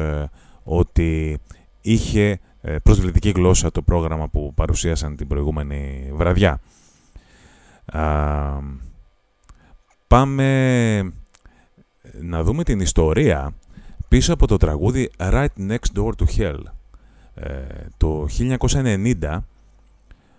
ότι 0.62 1.38
είχε 1.80 2.40
προσβλητική 2.82 3.30
γλώσσα 3.30 3.70
το 3.70 3.82
πρόγραμμα 3.82 4.28
που 4.28 4.52
παρουσίασαν 4.54 5.16
την 5.16 5.26
προηγούμενη 5.26 6.10
βραδιά. 6.14 6.60
Πάμε 10.08 11.12
να 12.20 12.42
δούμε 12.42 12.64
την 12.64 12.80
ιστορία 12.80 13.54
πίσω 14.08 14.32
από 14.32 14.46
το 14.46 14.56
τραγούδι 14.56 15.10
Right 15.16 15.46
Next 15.58 15.96
Door 15.96 16.10
to 16.10 16.24
Hell. 16.36 16.60
Ε, 17.34 17.64
το 17.96 18.26
1990 18.38 19.38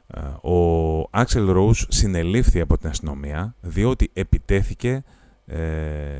ε, 0.07 0.19
ο 0.49 1.01
Axel 1.13 1.55
Rose 1.55 1.83
συνελήφθη 1.88 2.59
από 2.59 2.77
την 2.77 2.89
αστυνομία 2.89 3.55
διότι 3.61 4.09
επιτέθηκε 4.13 5.03
ε, 5.45 5.57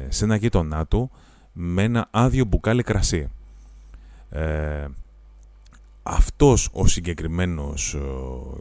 σε 0.10 0.24
ένα 0.24 0.36
γείτονά 0.36 0.86
του 0.86 1.12
με 1.52 1.84
ένα 1.84 2.08
άδειο 2.12 2.46
μπουκάλι 2.46 2.84
κρασί. 2.84 3.30
Ε, 4.30 4.86
αυτός 6.04 6.70
ο 6.74 6.88
συγκεκριμένος 6.88 7.98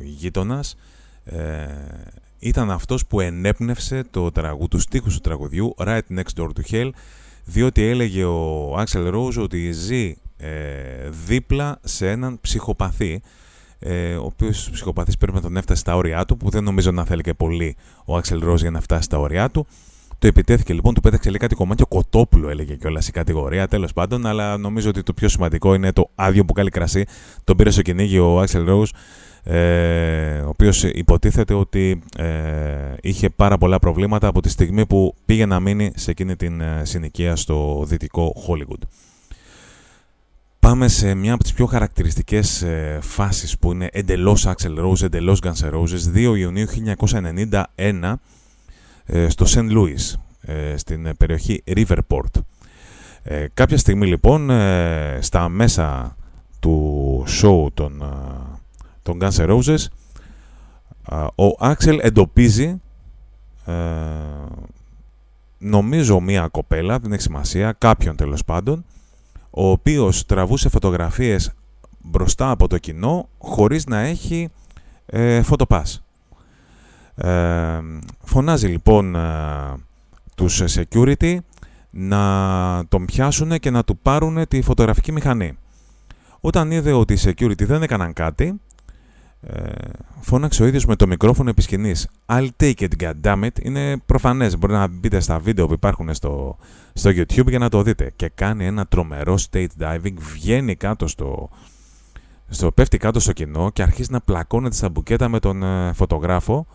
γείτονας 0.00 0.76
ήταν 2.38 2.70
αυτός 2.70 3.06
που 3.06 3.20
ενέπνευσε 3.20 4.04
το 4.10 4.30
τραγού, 4.30 4.68
τους 4.68 4.82
στίχους 4.82 5.14
του 5.14 5.20
τραγουδιού 5.20 5.74
Right 5.78 6.00
Next 6.16 6.40
Door 6.40 6.48
to 6.48 6.70
Hell 6.70 6.90
διότι 7.44 7.82
έλεγε 7.82 8.24
ο 8.24 8.74
Axel 8.78 9.14
Rose 9.14 9.42
ότι 9.42 9.72
ζει 9.72 10.16
ε, 10.36 11.08
δίπλα 11.26 11.78
σε 11.82 12.10
έναν 12.10 12.38
ψυχοπαθή 12.40 13.22
ε, 13.78 14.14
ο 14.14 14.24
οποίος 14.24 14.68
ψυχοπαθής 14.72 15.16
πρέπει 15.16 15.36
να 15.36 15.42
τον 15.42 15.56
έφτασε 15.56 15.80
στα 15.80 15.96
όρια 15.96 16.24
του 16.24 16.36
που 16.36 16.50
δεν 16.50 16.64
νομίζω 16.64 16.90
να 16.90 17.04
θέλει 17.04 17.22
και 17.22 17.34
πολύ 17.34 17.76
ο 18.04 18.16
Axel 18.16 18.50
Rose 18.50 18.56
για 18.56 18.70
να 18.70 18.80
φτάσει 18.80 19.02
στα 19.02 19.18
όρια 19.18 19.50
του 19.50 19.66
το 20.18 20.26
επιτέθηκε 20.26 20.72
λοιπόν, 20.72 20.94
του 20.94 21.00
πέταξε 21.00 21.28
λέει 21.28 21.38
κάτι 21.38 21.54
κομμάτι, 21.54 21.82
ο 21.82 21.86
κοτόπουλο 21.86 22.48
έλεγε 22.48 22.74
κιόλας 22.74 23.08
η 23.08 23.10
κατηγορία, 23.10 23.68
τέλος 23.68 23.92
πάντων. 23.92 24.26
Αλλά 24.26 24.56
νομίζω 24.56 24.88
ότι 24.88 25.02
το 25.02 25.12
πιο 25.12 25.28
σημαντικό 25.28 25.74
είναι 25.74 25.92
το 25.92 26.10
άδειο 26.14 26.44
που 26.44 26.52
κάνει 26.52 26.70
κρασί. 26.70 27.04
Τον 27.44 27.56
πήρε 27.56 27.70
στο 27.70 27.82
κυνήγι 27.82 28.18
ο 28.18 28.42
Axel 28.42 28.68
Rose 28.68 28.88
ε, 29.50 30.40
ο 30.40 30.48
οποίος 30.48 30.82
υποτίθεται 30.82 31.54
ότι 31.54 32.02
ε, 32.16 32.94
είχε 33.00 33.30
πάρα 33.30 33.58
πολλά 33.58 33.78
προβλήματα 33.78 34.26
από 34.26 34.40
τη 34.40 34.48
στιγμή 34.48 34.86
που 34.86 35.14
πήγε 35.24 35.46
να 35.46 35.60
μείνει 35.60 35.92
σε 35.96 36.10
εκείνη 36.10 36.36
την 36.36 36.60
ε, 36.60 36.82
συνοικία 36.84 37.36
στο 37.36 37.84
δυτικό 37.86 38.34
Hollywood. 38.48 38.82
Πάμε 40.60 40.88
σε 40.88 41.14
μια 41.14 41.34
από 41.34 41.42
τις 41.42 41.52
πιο 41.52 41.66
χαρακτηριστικές 41.66 42.62
ε, 42.62 42.98
φάσεις 43.02 43.58
που 43.58 43.72
είναι 43.72 43.88
εντελώς 43.92 44.46
Axel 44.46 44.84
Rose, 44.84 45.02
εντελώς 45.02 45.40
Guns 45.42 45.68
N' 45.68 45.72
Roses, 45.72 46.14
2 46.14 46.36
Ιουνίου 46.38 46.66
1991 47.82 48.14
ε, 49.06 49.28
στο 49.28 49.46
St. 49.48 49.70
Louis, 49.70 50.14
στην 50.76 51.16
περιοχή 51.16 51.62
Riverport. 51.66 52.40
κάποια 53.54 53.78
στιγμή 53.78 54.06
λοιπόν, 54.06 54.50
στα 55.20 55.48
μέσα 55.48 56.16
του 56.60 57.24
show 57.42 57.66
των 57.74 58.02
των 59.08 59.18
Guns 59.20 59.46
N' 59.46 59.58
Roses 59.58 59.86
ο 61.34 61.66
Άξελ 61.66 61.98
εντοπίζει 62.02 62.80
ε, 63.64 63.72
νομίζω 65.58 66.20
μία 66.20 66.48
κοπέλα, 66.48 66.98
δεν 66.98 67.12
έχει 67.12 67.22
σημασία, 67.22 67.72
κάποιον 67.72 68.16
τέλος 68.16 68.44
πάντων 68.44 68.84
ο 69.50 69.70
οποίος 69.70 70.26
τραβούσε 70.26 70.68
φωτογραφίες 70.68 71.52
μπροστά 72.04 72.50
από 72.50 72.68
το 72.68 72.78
κοινό 72.78 73.28
χωρίς 73.38 73.86
να 73.86 73.98
έχει 73.98 74.48
ε, 75.06 75.42
φωτοπάς. 75.42 76.02
Ε, 77.14 77.80
φωνάζει 78.24 78.66
λοιπόν 78.66 79.14
ε, 79.14 79.74
τους 80.34 80.62
security 80.66 81.38
να 81.90 82.84
τον 82.88 83.04
πιάσουν 83.04 83.58
και 83.58 83.70
να 83.70 83.84
του 83.84 83.98
πάρουν 83.98 84.48
τη 84.48 84.62
φωτογραφική 84.62 85.12
μηχανή. 85.12 85.58
Όταν 86.40 86.70
είδε 86.70 86.92
ότι 86.92 87.12
οι 87.12 87.18
security 87.22 87.66
δεν 87.66 87.82
έκαναν 87.82 88.12
κάτι, 88.12 88.60
ε, 89.40 89.72
φώναξε 90.20 90.62
ο 90.62 90.66
ίδιος 90.66 90.86
με 90.86 90.96
το 90.96 91.06
μικρόφωνο 91.06 91.50
επί 91.50 91.62
σκηνής. 91.62 92.08
I'll 92.26 92.48
take 92.60 92.74
it, 92.74 92.88
goddammit. 93.00 93.62
Είναι 93.62 93.96
προφανές. 94.06 94.58
Μπορεί 94.58 94.72
να 94.72 94.86
μπείτε 94.88 95.20
στα 95.20 95.38
βίντεο 95.38 95.66
που 95.66 95.72
υπάρχουν 95.72 96.14
στο, 96.14 96.56
στο 96.92 97.10
YouTube 97.10 97.48
για 97.48 97.58
να 97.58 97.68
το 97.68 97.82
δείτε. 97.82 98.12
Και 98.16 98.28
κάνει 98.34 98.66
ένα 98.66 98.86
τρομερό 98.86 99.38
stage 99.50 99.66
diving, 99.80 100.14
βγαίνει 100.32 100.76
κάτω 100.76 101.06
στο, 101.06 101.48
στο 102.48 102.72
πέφτει 102.72 102.98
κάτω 102.98 103.20
στο 103.20 103.32
κοινό 103.32 103.70
και 103.70 103.82
αρχίζει 103.82 104.12
να 104.12 104.20
πλακώνεται 104.20 104.74
στα 104.74 104.88
μπουκέτα 104.88 105.28
με 105.28 105.38
τον 105.38 105.62
ε, 105.62 105.92
φωτογράφο. 105.92 106.66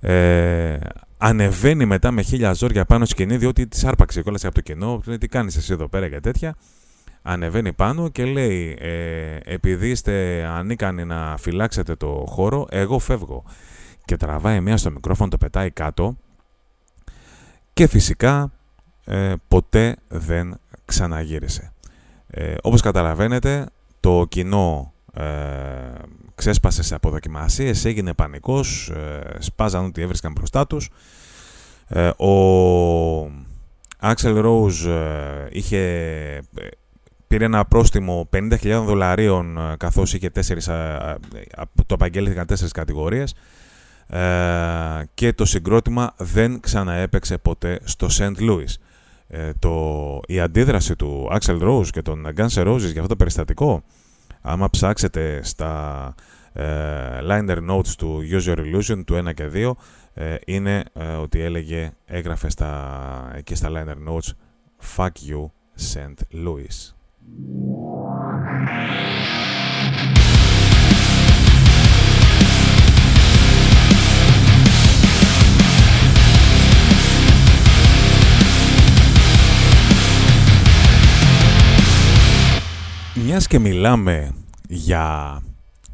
Ε, 0.00 0.78
ανεβαίνει 1.18 1.86
μετά 1.86 2.10
με 2.10 2.22
χίλια 2.22 2.52
ζόρια 2.52 2.84
πάνω 2.84 3.04
σκηνή 3.04 3.36
διότι 3.36 3.66
τη 3.66 3.80
άρπαξε 3.86 4.22
κιόλας 4.22 4.44
από 4.44 4.54
το 4.54 4.60
κοινό. 4.60 5.00
Τι 5.20 5.28
κάνεις 5.28 5.56
εσύ 5.56 5.72
εδώ 5.72 5.88
πέρα 5.88 6.08
και 6.08 6.20
τέτοια 6.20 6.54
ανεβαίνει 7.22 7.72
πάνω 7.72 8.08
και 8.08 8.24
λέει 8.24 8.76
ε, 8.80 9.36
επειδή 9.44 9.90
είστε 9.90 10.44
ανίκανοι 10.44 11.04
να 11.04 11.36
φυλάξετε 11.36 11.94
το 11.94 12.24
χώρο, 12.28 12.66
εγώ 12.70 12.98
φεύγω. 12.98 13.44
Και 14.04 14.16
τραβάει 14.16 14.60
μία 14.60 14.76
στο 14.76 14.90
μικρόφωνο, 14.90 15.28
το 15.30 15.38
πετάει 15.38 15.70
κάτω 15.70 16.16
και 17.72 17.86
φυσικά 17.86 18.52
ε, 19.04 19.34
ποτέ 19.48 19.96
δεν 20.08 20.58
ξαναγύρισε. 20.84 21.72
Ε, 22.26 22.54
όπως 22.62 22.80
καταλαβαίνετε, 22.80 23.66
το 24.00 24.26
κοινό 24.28 24.92
ε, 25.12 25.24
ξέσπασε 26.34 26.82
σε 26.82 26.94
αποδοκιμασίες, 26.94 27.84
έγινε 27.84 28.14
πανικός, 28.14 28.88
ε, 28.88 29.36
σπάζαν 29.38 29.84
ό,τι 29.84 30.02
έβρισκαν 30.02 30.32
μπροστά 30.32 30.66
τους. 30.66 30.90
Ε, 31.86 32.08
ο 32.08 33.30
Άξελ 33.98 34.40
Ρόουζ 34.40 34.86
είχε 35.50 36.42
πήρε 37.30 37.44
ένα 37.44 37.64
πρόστιμο 37.64 38.28
50.000 38.32 38.82
δολαρίων 38.86 39.58
ε, 39.58 39.76
καθώς 39.76 40.14
είχε 40.14 40.30
τέσσερις, 40.30 40.64
το 41.86 41.94
απαγγέλθηκαν 41.94 42.46
τέσσερις 42.46 42.72
κατηγορίες. 42.72 43.34
ε, 44.06 44.20
και 45.14 45.32
το 45.32 45.44
συγκρότημα 45.44 46.14
δεν 46.16 46.60
ξαναέπαιξε 46.60 47.38
ποτέ 47.38 47.80
στο 47.84 48.06
St. 48.10 48.32
Louis. 48.38 48.74
Ε, 49.28 49.50
το, 49.58 50.20
η 50.26 50.40
αντίδραση 50.40 50.96
του 50.96 51.28
Axel 51.32 51.62
Rose 51.62 51.88
και 51.90 52.02
των 52.02 52.26
Guns 52.36 52.48
N' 52.48 52.66
Roses 52.66 52.78
για 52.78 53.00
αυτό 53.00 53.06
το 53.06 53.16
περιστατικό, 53.16 53.82
άμα 54.40 54.70
ψάξετε 54.70 55.40
στα 55.42 56.14
ε, 56.52 56.64
liner 57.22 57.70
notes 57.70 57.88
του 57.98 58.22
Use 58.30 58.44
Your 58.44 58.58
Illusion 58.58 59.02
του 59.06 59.22
1 59.28 59.34
και 59.34 59.50
2, 59.54 59.72
ε, 60.14 60.36
είναι 60.46 60.84
ότι 61.20 61.40
έλεγε, 61.40 61.92
έγραφε 62.06 62.50
στα, 62.50 63.32
εκεί 63.34 63.54
στα 63.54 63.68
liner 63.72 64.10
notes 64.10 64.30
«Fuck 64.96 65.30
you, 65.30 65.44
St. 65.94 66.14
Louis». 66.46 66.99
Μιας 83.14 83.46
και 83.46 83.58
μιλάμε 83.58 84.30
για 84.68 85.36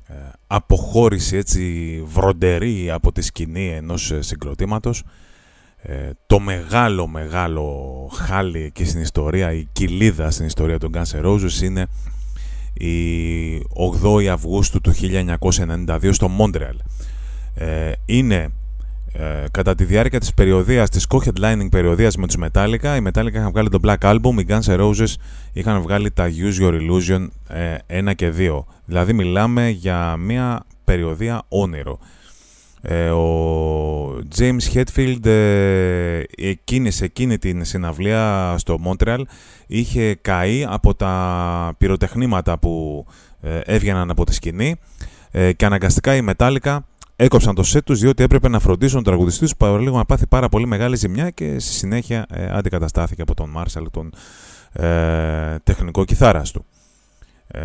ε, 0.07 0.15
αποχώρηση 0.47 1.37
έτσι 1.37 2.03
βροντερή 2.07 2.91
από 2.91 3.13
τη 3.13 3.23
σκηνή 3.23 3.69
ενός 3.69 4.11
ε, 4.11 4.23
συγκροτήματος 4.23 5.03
ε, 5.89 6.11
το 6.27 6.39
μεγάλο 6.39 7.07
μεγάλο 7.07 8.09
χάλι 8.15 8.63
εκεί 8.63 8.85
στην 8.85 9.01
ιστορία 9.01 9.53
η 9.53 9.69
κοιλίδα 9.73 10.31
στην 10.31 10.47
ιστορία 10.47 10.79
των 10.79 10.91
Guns 10.95 11.21
N' 11.21 11.25
Roses 11.25 11.63
είναι 11.63 11.87
η 12.73 13.59
8η 14.03 14.27
Αυγούστου 14.27 14.81
του 14.81 14.93
1992 15.87 16.09
στο 16.13 16.29
Μόντρεαλ 16.29 16.77
είναι 18.05 18.53
ε, 19.19 19.45
κατά 19.51 19.75
τη 19.75 19.85
διάρκεια 19.85 20.21
της 20.21 20.35
περιοδίας, 20.35 20.91
της 20.91 21.07
co-headlining 21.09 21.69
περιοδίας 21.71 22.17
με 22.17 22.27
τους 22.27 22.37
Metallica, 22.41 22.99
οι 22.99 23.03
Metallica 23.05 23.33
είχαν 23.33 23.51
βγάλει 23.51 23.69
το 23.69 23.79
Black 23.83 23.99
Album, 23.99 24.35
οι 24.39 24.47
Guns 24.49 24.61
N' 24.61 24.81
Roses 24.81 25.15
είχαν 25.53 25.81
βγάλει 25.81 26.11
τα 26.11 26.29
Use 26.29 26.63
Your 26.63 26.73
Illusion 26.73 27.27
ε, 27.49 27.77
1 28.09 28.15
και 28.15 28.33
2. 28.39 28.65
Δηλαδή 28.85 29.13
μιλάμε 29.13 29.69
για 29.69 30.17
μια 30.17 30.65
περιοδία 30.85 31.43
όνειρο. 31.49 31.99
Ε, 32.89 33.11
ο 33.11 34.19
James 34.39 34.73
Hetfield 34.75 35.27
ε, 35.27 36.23
εκείνη, 36.37 36.91
σε 36.91 37.05
εκείνη 37.05 37.39
την 37.39 37.65
συναυλία 37.65 38.55
στο 38.59 38.79
Montreal 38.85 39.21
είχε 39.67 40.15
καεί 40.15 40.65
από 40.69 40.95
τα 40.95 41.75
πυροτεχνήματα 41.79 42.59
που 42.59 43.05
ε, 43.41 43.59
έβγαιναν 43.65 44.11
από 44.11 44.25
τη 44.25 44.35
σκηνή 44.35 44.77
ε, 45.31 45.53
και 45.53 45.65
αναγκαστικά 45.65 46.17
η 46.17 46.25
Metallica 46.29 46.79
έκοψαν 47.17 47.55
το 47.55 47.63
σετ 47.63 47.85
τους 47.85 48.01
διότι 48.01 48.23
έπρεπε 48.23 48.49
να 48.49 48.59
φροντίσουν 48.59 49.03
τον 49.03 49.13
τραγουδιστή 49.13 49.41
τους 49.41 49.57
παρόλο 49.57 49.97
να 49.97 50.05
πάθει 50.05 50.27
πάρα 50.27 50.49
πολύ 50.49 50.67
μεγάλη 50.67 50.97
ζημιά 50.97 51.31
και 51.31 51.59
στη 51.59 51.73
συνέχεια 51.73 52.27
ε, 52.31 52.49
αντικαταστάθηκε 52.51 53.23
από 53.23 53.35
τον 53.35 53.51
Μάρσαλ, 53.51 53.87
τον 53.91 54.13
ε, 54.73 55.57
τεχνικό 55.65 56.05
κιθάρας 56.05 56.51
του. 56.51 56.65
Ε, 57.47 57.61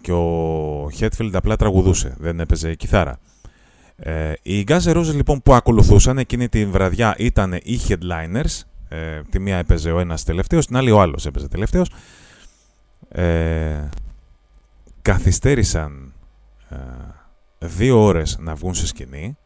και 0.00 0.12
ο 0.12 0.90
Χέτφιλντ 0.94 1.36
απλά 1.36 1.56
τραγουδούσε, 1.56 2.14
δεν 2.18 2.40
έπαιζε 2.40 2.74
κιθάρα. 2.74 3.18
Ε, 3.96 4.32
οι 4.42 4.64
Guns 4.68 4.80
N' 4.80 4.96
Roses 4.96 5.14
λοιπόν 5.14 5.42
που 5.42 5.54
ακολουθούσαν 5.54 6.18
εκείνη 6.18 6.48
τη 6.48 6.66
βραδιά 6.66 7.14
ήταν 7.18 7.52
οι 7.52 7.80
headliners, 7.88 8.60
ε, 8.88 9.20
τη 9.30 9.38
μία 9.38 9.56
έπαιζε 9.56 9.90
ο 9.90 9.98
ένας 9.98 10.24
τελευταίος, 10.24 10.66
την 10.66 10.76
άλλη 10.76 10.90
ο 10.90 11.00
άλλος 11.00 11.26
έπαιζε 11.26 11.48
τελευταίος. 11.48 11.90
Ε, 13.08 13.88
καθυστέρησαν 15.02 16.12
ε, 16.68 16.76
δύο 17.58 18.02
ώρες 18.02 18.36
να 18.40 18.54
βγουν 18.54 18.74
σε 18.74 18.86
σκηνή. 18.86 19.36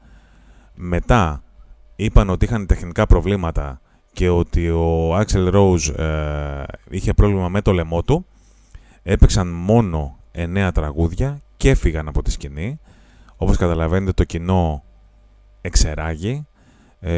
Μετά 0.74 1.42
είπαν 1.96 2.30
ότι 2.30 2.44
είχαν 2.44 2.66
τεχνικά 2.66 3.06
προβλήματα 3.06 3.80
και 4.12 4.28
ότι 4.28 4.70
ο 4.70 5.16
Axel 5.16 5.54
Rose 5.54 5.98
ε, 5.98 6.62
είχε 6.90 7.12
πρόβλημα 7.12 7.48
με 7.48 7.62
το 7.62 7.72
λαιμό 7.72 8.02
του. 8.02 8.26
Έπαιξαν 9.02 9.48
μόνο 9.48 10.18
εννέα 10.30 10.72
τραγούδια 10.72 11.40
και 11.56 11.70
έφυγαν 11.70 12.08
από 12.08 12.22
τη 12.22 12.30
σκηνή. 12.30 12.80
Όπως 13.42 13.56
καταλαβαίνετε 13.56 14.12
το 14.12 14.24
κοινό 14.24 14.84
εξεράγει. 15.60 16.46
Ε, 17.00 17.12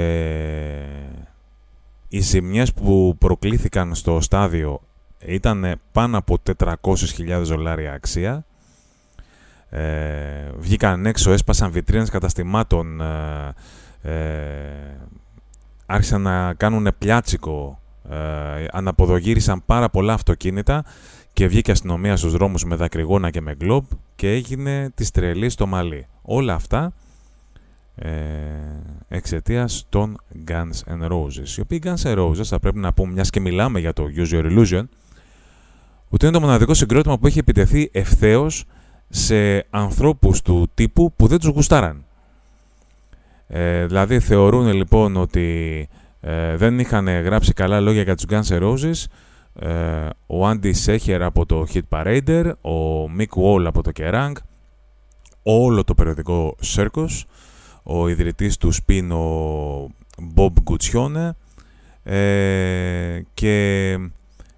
οι 2.08 2.20
ζημιές 2.20 2.72
που 2.72 3.16
προκλήθηκαν 3.18 3.94
στο 3.94 4.20
στάδιο 4.20 4.80
ήταν 5.18 5.80
πάνω 5.92 6.18
από 6.18 6.38
400.000 6.58 7.42
δολάρια 7.42 7.92
αξία 7.92 8.44
ε, 9.68 10.50
βγήκαν 10.56 11.06
έξω, 11.06 11.32
έσπασαν 11.32 11.70
βιτρίνες 11.70 12.10
καταστημάτων, 12.10 13.00
ε, 13.00 13.54
ε, 14.02 14.14
άρχισαν 15.86 16.22
να 16.22 16.54
κάνουν 16.54 16.88
πλιάτσικο, 16.98 17.80
ε, 18.10 18.66
αναποδογύρισαν 18.72 19.62
πάρα 19.66 19.90
πολλά 19.90 20.12
αυτοκίνητα 20.12 20.84
και 21.32 21.46
βγήκε 21.46 21.70
αστυνομία 21.70 22.16
στους 22.16 22.32
δρόμους 22.32 22.64
με 22.64 22.76
δακρυγόνα 22.76 23.30
και 23.30 23.40
με 23.40 23.54
γκλόμπ 23.54 23.84
και 24.14 24.30
έγινε 24.30 24.90
τη 24.94 25.10
τρελή 25.10 25.48
στο 25.48 25.66
μαλλί. 25.66 26.06
Όλα 26.22 26.54
αυτά 26.54 26.92
ε, 27.94 28.10
εξαιτίας 29.08 29.86
των 29.88 30.20
Guns 30.48 30.94
N' 31.00 31.10
Roses. 31.10 31.56
Οι 31.56 31.60
οποίοι 31.60 31.82
Guns 31.84 32.02
N' 32.02 32.18
Roses 32.18 32.44
θα 32.44 32.58
πρέπει 32.58 32.78
να 32.78 32.92
πούμε, 32.92 33.12
μιας 33.12 33.30
και 33.30 33.40
μιλάμε 33.40 33.80
για 33.80 33.92
το 33.92 34.04
Use 34.16 34.32
Your 34.32 34.44
Illusion, 34.44 34.84
ότι 36.08 36.24
είναι 36.24 36.34
το 36.34 36.40
μοναδικό 36.40 36.74
συγκρότημα 36.74 37.18
που 37.18 37.26
έχει 37.26 37.38
επιτεθεί 37.38 37.90
ευθέως 37.92 38.64
σε 39.08 39.66
ανθρώπους 39.70 40.42
του 40.42 40.70
τύπου 40.74 41.12
που 41.16 41.26
δεν 41.26 41.38
τους 41.38 41.48
γουστάραν. 41.48 42.04
Ε, 43.46 43.86
δηλαδή 43.86 44.20
θεωρούν 44.20 44.72
λοιπόν 44.72 45.16
ότι 45.16 45.88
ε, 46.20 46.56
δεν 46.56 46.78
είχαν 46.78 47.08
γράψει 47.08 47.52
καλά 47.52 47.80
λόγια 47.80 48.02
για 48.02 48.14
τους 48.14 48.24
Guns 48.28 48.58
N' 48.58 48.62
Roses 48.62 49.04
ε, 49.54 50.08
ο 50.26 50.48
Andy 50.50 50.72
Secher 50.84 51.18
από 51.20 51.46
το 51.46 51.66
Hit 51.72 51.80
Parader, 51.88 52.52
ο 52.60 53.04
Mick 53.18 53.42
Wall 53.42 53.64
από 53.64 53.82
το 53.82 53.90
Kerrang, 53.96 54.32
όλο 55.42 55.84
το 55.84 55.94
περιοδικό 55.94 56.56
Circus, 56.74 57.22
ο 57.82 58.08
ιδρυτής 58.08 58.56
του 58.56 58.72
Spin 58.74 59.08
ο 59.10 59.94
Bob 60.34 60.52
Guccione 60.64 61.30
ε, 62.02 63.20
και 63.34 63.90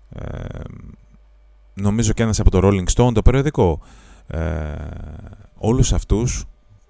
ε, 0.08 0.60
νομίζω 1.74 2.12
και 2.12 2.22
ένας 2.22 2.40
από 2.40 2.50
το 2.50 2.60
Rolling 2.62 2.92
Stone 2.94 3.14
το 3.14 3.22
περιοδικό. 3.22 3.80
Ε, 4.26 4.74
όλους 5.54 5.92
αυτούς 5.92 6.44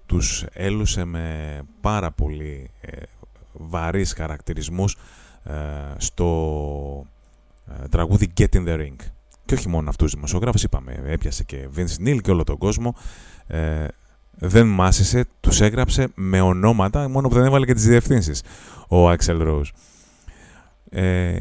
τους 0.05 0.45
έλουσε 0.53 1.05
με 1.05 1.61
πάρα 1.81 2.11
πολύ 2.11 2.69
ε, 2.81 3.01
βαρύς 3.53 4.13
χαρακτηρισμούς 4.13 4.97
ε, 5.43 5.53
στο 5.97 7.05
ε, 7.05 7.14
τραγούδι 7.89 8.33
Get 8.37 8.53
in 8.53 8.67
the 8.67 8.79
Ring. 8.79 8.95
Και 9.45 9.53
όχι 9.53 9.69
μόνο 9.69 9.89
αυτούς 9.89 10.05
τους 10.05 10.13
δημοσιογράφους, 10.13 10.63
είπαμε, 10.63 11.01
έπιασε 11.05 11.43
και 11.43 11.69
Vince 11.75 12.07
Neil 12.07 12.17
και 12.21 12.31
όλο 12.31 12.43
τον 12.43 12.57
κόσμο. 12.57 12.95
Ε, 13.47 13.85
δεν 14.31 14.67
μάσησε, 14.67 15.25
τους 15.39 15.61
έγραψε 15.61 16.07
με 16.15 16.41
ονόματα, 16.41 17.09
μόνο 17.09 17.27
που 17.27 17.35
δεν 17.35 17.45
έβαλε 17.45 17.65
και 17.65 17.73
τις 17.73 17.85
διευθύνσεις, 17.85 18.43
ο 18.89 19.09
Axel 19.09 19.41
Rose. 19.41 19.69
Ε, 20.89 21.37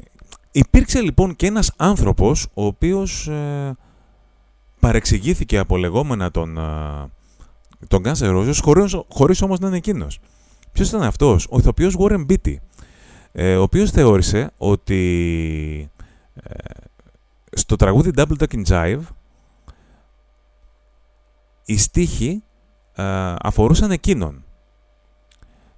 υπήρξε 0.53 1.01
λοιπόν 1.01 1.37
και 1.37 1.47
ένας 1.47 1.73
άνθρωπος, 1.77 2.47
ο 2.55 2.65
οποίος 2.65 3.31
παρεξηγήθηκε 4.81 5.59
από 5.59 5.77
λεγόμενα 5.77 6.31
τον, 6.31 6.55
τον 7.89 8.03
Guns 8.05 8.17
N' 8.17 8.37
Roses 8.37 8.59
χωρίς, 8.63 8.97
χωρίς 9.09 9.43
όμως 9.43 9.59
να 9.59 9.67
είναι 9.67 9.77
εκείνος. 9.77 10.21
Ποιος 10.73 10.89
ήταν 10.89 11.03
αυτός; 11.03 11.47
Ο 11.51 11.59
ηθοποιός 11.59 11.97
Warren 11.99 12.27
Beatty, 12.27 12.55
ε, 13.33 13.57
ο 13.57 13.63
οποίος 13.63 13.91
θεώρησε 13.91 14.51
ότι 14.57 15.91
ε, 15.94 15.94
στο 17.53 17.77
τραγούδι 17.77 18.11
Double 18.17 18.37
Duck 18.39 18.65
Jive 18.67 19.03
οι 21.65 21.77
στίχοι 21.77 22.43
ε, 22.95 23.35
αφορούσαν 23.41 23.91
εκείνον. 23.91 24.45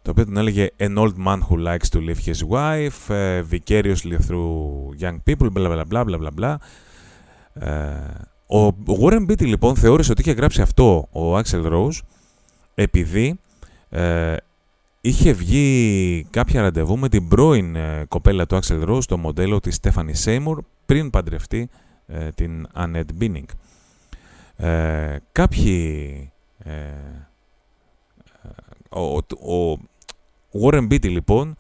Το 0.02 0.11
οποίο 0.11 0.24
τον 0.24 0.37
έλεγε 0.37 0.70
An 0.79 0.98
old 0.98 1.14
man 1.26 1.40
who 1.48 1.57
likes 1.66 1.88
to 1.92 2.00
live 2.00 2.18
his 2.26 2.42
wife, 2.48 3.11
uh, 3.11 3.42
vicariously 3.50 4.16
through 4.29 4.94
young 5.00 5.18
people, 5.26 5.50
bla 5.50 5.85
bla 5.85 6.05
bla 6.05 6.05
bla 6.05 6.31
bla. 6.38 6.57
Ο 8.46 8.76
Warren 9.00 9.26
Beatty 9.29 9.46
λοιπόν 9.46 9.76
θεώρησε 9.76 10.11
ότι 10.11 10.20
είχε 10.20 10.33
γράψει 10.33 10.62
αυτό 10.62 11.09
ο 11.12 11.37
Axel 11.38 11.72
Rose 11.72 12.00
επειδή 12.74 13.40
ε, 13.88 14.37
είχε 15.07 15.33
βγει 15.33 16.27
κάποια 16.31 16.61
ραντεβού 16.61 16.99
με 16.99 17.09
την 17.09 17.29
πρώην 17.29 17.77
ε, 17.77 18.05
κοπέλα 18.09 18.47
του 18.47 18.59
Axel 18.62 18.88
Rose, 18.88 19.05
το 19.05 19.16
μοντέλο 19.16 19.61
της 19.61 19.79
Stephanie 19.83 20.25
Seymour, 20.25 20.57
πριν 20.87 21.11
παντρευτεί 21.11 21.69
ε, 22.07 22.31
την 22.31 22.66
Annette 22.75 23.21
Bening. 23.21 23.45
Ε, 24.57 25.16
κάποιοι... 25.33 26.31
ο, 28.88 29.16
ο 29.55 29.79
Warren 30.62 30.87
Beatty 30.90 31.09
λοιπόν 31.11 31.57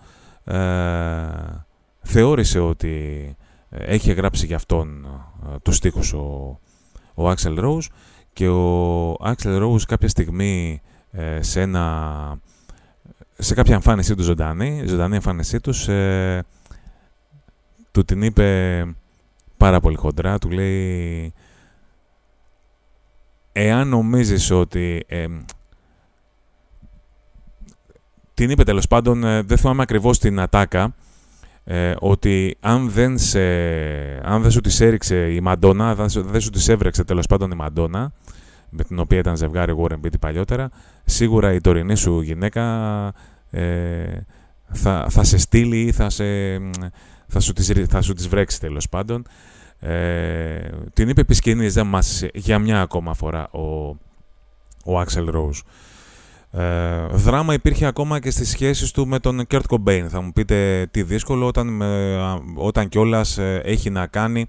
θεώρησε 2.02 2.58
ότι 2.58 3.36
έχει 3.68 4.12
γράψει 4.12 4.46
για 4.46 4.56
αυτόν 4.56 5.06
το 5.62 5.72
στίχους 5.72 6.12
ο, 6.12 6.58
ο 7.14 7.30
Axel 7.30 7.58
Rose 7.58 7.86
και 8.32 8.48
ο 8.48 9.12
Axel 9.12 9.62
Rose 9.62 9.82
κάποια 9.86 10.08
στιγμή 10.08 10.80
ε, 11.10 11.42
σε 11.42 11.60
ένα 11.60 12.40
σε 13.38 13.54
κάποια 13.54 13.74
εμφάνισή 13.74 14.14
του 14.14 14.22
ζωντανή, 14.22 14.84
ζωντανή 14.86 15.14
εμφάνισή 15.14 15.60
τους, 15.60 15.88
ε, 15.88 16.44
του 17.90 18.04
την 18.04 18.22
είπε 18.22 18.84
πάρα 19.56 19.80
πολύ 19.80 19.96
χοντρά, 19.96 20.38
του 20.38 20.50
λέει 20.50 21.32
εάν 23.52 23.88
νομίζεις 23.88 24.50
ότι 24.50 25.04
ε, 25.06 25.26
την 28.34 28.50
είπε 28.50 28.62
τέλος 28.62 28.86
πάντων, 28.86 29.24
ε, 29.24 29.42
δεν 29.42 29.58
θυμάμαι 29.58 29.82
ακριβώς 29.82 30.18
την 30.18 30.40
ατάκα, 30.40 30.94
ε, 31.64 31.94
ότι 31.98 32.56
αν 32.60 32.90
δεν, 32.90 33.18
σε, 33.18 33.40
αν 34.22 34.42
δεν 34.42 34.50
σου 34.50 34.60
τις 34.60 34.80
έριξε 34.80 35.32
η 35.32 35.40
Μαντόνα, 35.40 35.94
δεν, 35.94 36.08
δεν 36.08 36.40
σου 36.40 36.50
τις 36.50 36.68
έβρεξε 36.68 37.04
τέλος 37.04 37.26
πάντων 37.26 37.50
η 37.50 37.54
Μαντόνα, 37.54 38.12
με 38.70 38.84
την 38.84 38.98
οποία 38.98 39.18
ήταν 39.18 39.36
ζευγάρι 39.36 39.74
Warren 39.78 40.00
Beatty 40.04 40.18
παλιότερα, 40.20 40.70
σίγουρα 41.04 41.52
η 41.52 41.60
τωρινή 41.60 41.94
σου 41.94 42.20
γυναίκα 42.20 42.64
ε, 43.50 44.20
θα, 44.72 45.06
θα 45.10 45.24
σε 45.24 45.38
στείλει 45.38 45.80
ή 45.80 45.92
θα, 45.92 46.10
σε, 46.10 46.24
θα, 47.26 47.40
σου 47.40 47.52
τις, 47.52 47.72
θα 47.88 48.02
σου 48.02 48.14
τις 48.14 48.28
βρέξει 48.28 48.60
τέλος 48.60 48.88
πάντων. 48.88 49.26
Ε, 49.78 50.68
την 50.92 51.08
είπε 51.08 51.20
επί 51.20 51.68
δεν 51.68 51.86
μας, 51.86 52.24
για 52.34 52.58
μια 52.58 52.80
ακόμα 52.80 53.14
φορά 53.14 53.48
ο, 53.50 53.60
ο 54.84 55.00
Axel 55.00 55.34
Rose. 55.34 55.60
Ε, 56.50 57.06
δράμα 57.10 57.54
υπήρχε 57.54 57.86
ακόμα 57.86 58.18
και 58.18 58.30
στις 58.30 58.48
σχέσεις 58.48 58.90
του 58.90 59.06
με 59.06 59.18
τον 59.18 59.46
Kurt 59.50 59.60
Cobain. 59.68 60.06
Θα 60.08 60.20
μου 60.20 60.32
πείτε 60.32 60.86
τι 60.90 61.02
δύσκολο 61.02 61.46
όταν, 61.46 61.82
όταν 62.54 62.88
κιόλας 62.88 63.38
ε, 63.38 63.60
έχει 63.64 63.90
να 63.90 64.06
κάνει 64.06 64.40
ε, 64.40 64.46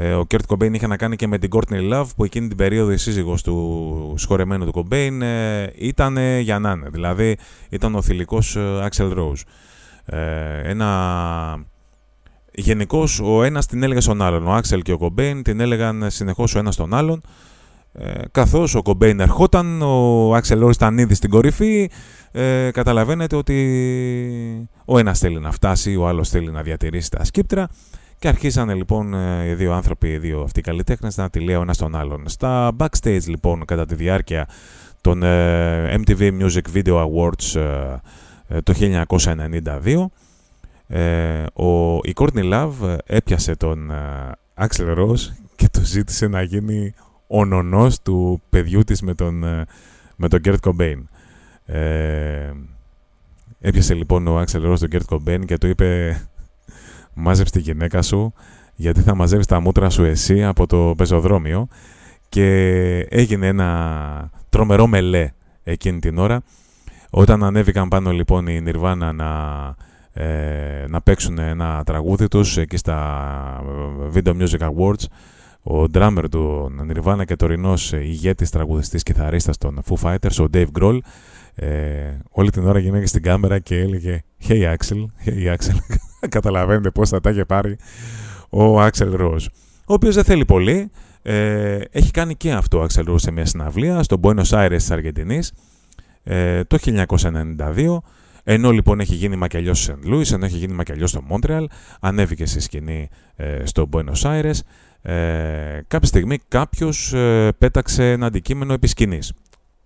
ο 0.00 0.26
Kurt 0.30 0.40
Cobain 0.46 0.74
είχε 0.74 0.86
να 0.86 0.96
κάνει 0.96 1.16
και 1.16 1.26
με 1.26 1.38
την 1.38 1.50
Courtney 1.52 1.92
Love 1.92 2.06
που 2.16 2.24
εκείνη 2.24 2.48
την 2.48 2.56
περίοδο 2.56 2.90
η 2.90 2.96
σύζυγος 2.96 3.42
του 3.42 4.14
σχορεμένου 4.16 4.70
του 4.70 4.72
Cobain 4.74 5.20
ε, 5.22 5.66
ήταν 5.74 6.16
για 6.40 6.58
να 6.58 6.70
είναι. 6.70 6.88
Δηλαδή 6.88 7.36
ήταν 7.70 7.94
ο 7.94 8.02
θηλυκός 8.02 8.56
ε, 8.56 8.88
Axel 8.90 9.12
Rose. 9.18 9.42
Ε, 10.04 10.70
ένα... 10.70 11.66
Γενικώς 12.54 13.20
ο 13.20 13.42
ένας 13.42 13.66
την 13.66 13.82
έλεγε 13.82 14.00
στον 14.00 14.22
άλλον. 14.22 14.46
Ο 14.46 14.56
Axel 14.56 14.80
και 14.82 14.92
ο 14.92 14.98
Cobain 15.00 15.40
την 15.44 15.60
έλεγαν 15.60 16.10
συνεχώς 16.10 16.54
ο 16.54 16.58
ένας 16.58 16.76
τον 16.76 16.94
άλλον. 16.94 17.22
Ε, 17.92 18.12
καθώς 18.30 18.74
ο 18.74 18.80
Cobain 18.84 19.18
ερχόταν, 19.18 19.82
ο 19.82 20.36
Axel 20.36 20.64
Rose 20.64 20.72
ήταν 20.74 20.98
ήδη 20.98 21.14
στην 21.14 21.30
κορυφή, 21.30 21.90
ε, 22.32 22.70
καταλαβαίνετε 22.70 23.36
ότι 23.36 24.68
ο 24.84 24.98
ένας 24.98 25.18
θέλει 25.18 25.40
να 25.40 25.52
φτάσει, 25.52 25.96
ο 25.96 26.08
άλλος 26.08 26.28
θέλει 26.28 26.50
να 26.50 26.62
διατηρήσει 26.62 27.10
τα 27.10 27.24
σκύπτρα 27.24 27.68
και 28.22 28.28
αρχίσανε 28.28 28.74
λοιπόν 28.74 29.14
ε, 29.14 29.48
οι 29.48 29.54
δύο 29.54 29.72
άνθρωποι, 29.72 30.08
οι 30.08 30.18
δύο 30.18 30.40
αυτοί 30.40 30.60
καλλιτέχνες 30.60 31.16
να 31.16 31.30
τη 31.30 31.40
λέω 31.40 31.62
ένας 31.62 31.76
τον 31.78 31.94
άλλον. 31.94 32.28
Στα 32.28 32.76
backstage 32.78 33.24
λοιπόν 33.26 33.64
κατά 33.64 33.86
τη 33.86 33.94
διάρκεια 33.94 34.48
των 35.00 35.22
ε, 35.22 35.94
MTV 35.94 36.40
Music 36.40 36.62
Video 36.74 37.06
Awards 37.06 37.60
ε, 38.48 38.60
το 38.60 38.74
1992 38.78 40.06
ο, 41.52 41.96
η 41.96 42.12
Courtney 42.14 42.52
Love 42.52 42.96
έπιασε 43.06 43.56
τον 43.56 43.90
Axel 44.54 44.98
Rose 44.98 45.34
και 45.56 45.68
του 45.72 45.84
ζήτησε 45.84 46.26
να 46.26 46.42
γίνει 46.42 46.94
ο 47.26 47.44
νονός 47.44 48.02
του 48.02 48.42
παιδιού 48.48 48.82
της 48.82 49.02
με 49.02 49.14
τον, 49.14 49.34
με 50.16 50.28
τον 50.28 50.40
Kurt 50.44 50.56
Cobain. 50.62 51.02
έπιασε 53.60 53.94
λοιπόν 53.94 54.26
ο 54.26 54.40
Axel 54.40 54.72
Rose 54.72 54.78
τον 54.78 54.88
Kurt 54.92 55.16
Cobain 55.16 55.44
και 55.46 55.58
του 55.58 55.66
είπε 55.66 56.16
μάζεψε 57.14 57.52
τη 57.52 57.60
γυναίκα 57.60 58.02
σου 58.02 58.32
γιατί 58.74 59.00
θα 59.00 59.14
μαζεύεις 59.14 59.46
τα 59.46 59.60
μούτρα 59.60 59.90
σου 59.90 60.04
εσύ 60.04 60.44
από 60.44 60.66
το 60.66 60.94
πεζοδρόμιο. 60.96 61.68
Και 62.28 62.98
έγινε 62.98 63.46
ένα 63.46 64.30
τρομερό 64.48 64.86
μελέ 64.86 65.30
εκείνη 65.62 65.98
την 65.98 66.18
ώρα. 66.18 66.42
Όταν 67.10 67.44
ανέβηκαν 67.44 67.88
πάνω 67.88 68.10
λοιπόν 68.10 68.46
οι 68.46 68.62
Nirvana 68.66 69.10
να, 69.14 69.30
ε, 70.12 70.84
να 70.88 71.00
παίξουν 71.00 71.38
ένα 71.38 71.82
τραγούδι 71.86 72.28
τους 72.28 72.56
εκεί 72.56 72.76
στα 72.76 73.62
Video 74.14 74.36
Music 74.40 74.58
Awards 74.58 75.04
ο 75.62 75.84
drummer 75.94 76.24
του 76.30 76.72
Nirvana 76.90 77.24
και 77.26 77.36
τωρινός 77.36 77.92
ηγέτης 77.92 78.50
τραγουδιστής 78.50 79.02
κιθαρίστας 79.02 79.58
των 79.58 79.82
Foo 79.88 79.96
Fighters, 80.02 80.44
ο 80.44 80.46
Dave 80.52 80.66
Grohl 80.80 80.98
ε, 81.54 82.18
όλη 82.30 82.50
την 82.50 82.66
ώρα 82.66 82.78
γινέται 82.78 83.06
στην 83.06 83.22
κάμερα 83.22 83.58
και 83.58 83.78
έλεγε 83.78 84.22
Hey 84.48 84.74
Axel, 84.74 85.04
hey 85.24 85.54
Axel 85.54 85.76
Καταλαβαίνετε 86.28 86.90
πώς 86.90 87.08
θα 87.08 87.20
τα 87.20 87.30
είχε 87.30 87.44
πάρει 87.44 87.76
ο 88.48 88.80
Άξελ 88.80 89.16
Ροζ. 89.16 89.46
Ο 89.86 89.92
οποίος 89.94 90.14
δεν 90.14 90.24
θέλει 90.24 90.44
πολύ. 90.44 90.90
Ε, 91.22 91.78
έχει 91.90 92.10
κάνει 92.10 92.34
και 92.34 92.52
αυτό 92.52 92.78
ο 92.78 92.82
Άξελ 92.82 93.04
Ροζ 93.04 93.22
σε 93.22 93.30
μια 93.30 93.46
συναυλία 93.46 94.02
στο 94.02 94.20
Buenos 94.22 94.48
Aires 94.50 94.74
της 94.76 94.90
Αργεντινής 94.90 95.52
ε, 96.22 96.64
το 96.64 96.78
1992. 96.82 97.98
Ενώ 98.44 98.70
λοιπόν 98.70 99.00
έχει 99.00 99.14
γίνει 99.14 99.36
μακελιός 99.36 99.82
στο 99.82 99.92
Σεντ 99.92 100.04
Λούις, 100.04 100.32
ενώ 100.32 100.44
έχει 100.44 100.56
γίνει 100.56 100.72
μακελιός 100.72 101.10
στο 101.10 101.22
Μόντρεαλ, 101.22 101.68
ανέβηκε 102.00 102.46
στη 102.46 102.60
σκηνή 102.60 103.08
ε, 103.36 103.64
στο 103.64 103.88
Buenos 103.92 104.22
Aires. 104.22 104.58
Ε, 105.02 105.80
κάποια 105.86 106.08
στιγμή 106.08 106.38
κάποιος 106.48 107.12
ε, 107.12 107.52
πέταξε 107.58 108.10
ένα 108.10 108.26
αντικείμενο 108.26 108.72
επί 108.72 108.86
σκηνής. 108.86 109.32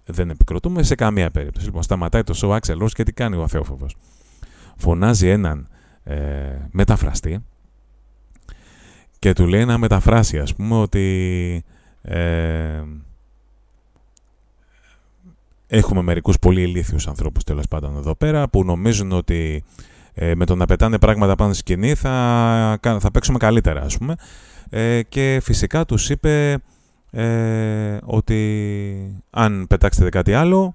Δεν 0.07 0.31
επικροτούμε 0.31 0.83
σε 0.83 0.95
καμία 0.95 1.31
περίπτωση. 1.31 1.66
Λοιπόν, 1.66 1.83
σταματάει 1.83 2.23
το 2.23 2.35
show 2.42 2.59
Axel 2.59 2.83
Rose 2.83 2.92
και 2.92 3.03
τι 3.03 3.12
κάνει 3.12 3.37
ο 3.37 3.42
Αθεόφοβος. 3.42 3.97
Φωνάζει 4.77 5.29
έναν 5.29 5.69
ε, 6.05 6.69
μεταφραστή 6.71 7.45
και 9.19 9.33
του 9.33 9.47
λέει 9.47 9.64
να 9.64 9.79
μεταφράσει 9.79 10.38
ας 10.38 10.55
πούμε 10.55 10.75
ότι 10.75 11.64
ε, 12.03 12.83
έχουμε 15.66 16.03
μερικούς 16.03 16.38
πολύ 16.38 16.62
ηλίθιους 16.62 17.09
ανθρώπους 17.09 17.45
τέλος 17.45 17.69
πάντων 17.69 17.97
εδώ 17.97 18.14
πέρα 18.14 18.49
που 18.49 18.64
νομίζουν 18.64 19.12
ότι 19.12 19.64
ε, 20.14 20.35
με 20.35 20.45
το 20.45 20.55
να 20.55 20.66
πετάνε 20.66 20.99
πράγματα 20.99 21.35
πάνω 21.35 21.53
στη 21.53 21.59
σκηνή 21.59 21.95
θα, 21.95 22.79
θα 23.01 23.11
παίξουμε 23.12 23.38
καλύτερα 23.38 23.83
ας 23.83 23.99
πούμε 23.99 24.14
ε, 24.71 25.03
και 25.03 25.40
φυσικά 25.42 25.85
τους 25.85 26.11
είπε 26.11 26.59
ε, 27.16 27.98
ότι 28.05 29.22
αν 29.31 29.66
πετάξετε 29.66 30.09
κάτι 30.09 30.35
άλλο 30.35 30.74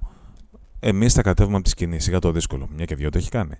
εμείς 0.79 1.13
θα 1.13 1.21
κατέβουμε 1.21 1.55
από 1.55 1.63
τη 1.63 1.69
σκηνή. 1.69 1.99
Σιγά 1.99 2.19
το 2.19 2.31
δύσκολο. 2.31 2.67
Μια 2.75 2.85
και 2.85 2.95
δυο 2.95 3.09
το 3.09 3.17
έχει 3.17 3.29
κάνει. 3.29 3.55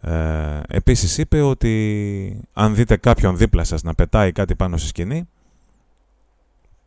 Ε, 0.00 0.60
επίσης 0.68 1.18
είπε 1.18 1.40
ότι 1.40 2.40
αν 2.52 2.74
δείτε 2.74 2.96
κάποιον 2.96 3.36
δίπλα 3.36 3.64
σας 3.64 3.82
να 3.82 3.94
πετάει 3.94 4.32
κάτι 4.32 4.54
πάνω 4.54 4.76
στη 4.76 4.88
σκηνή, 4.88 5.28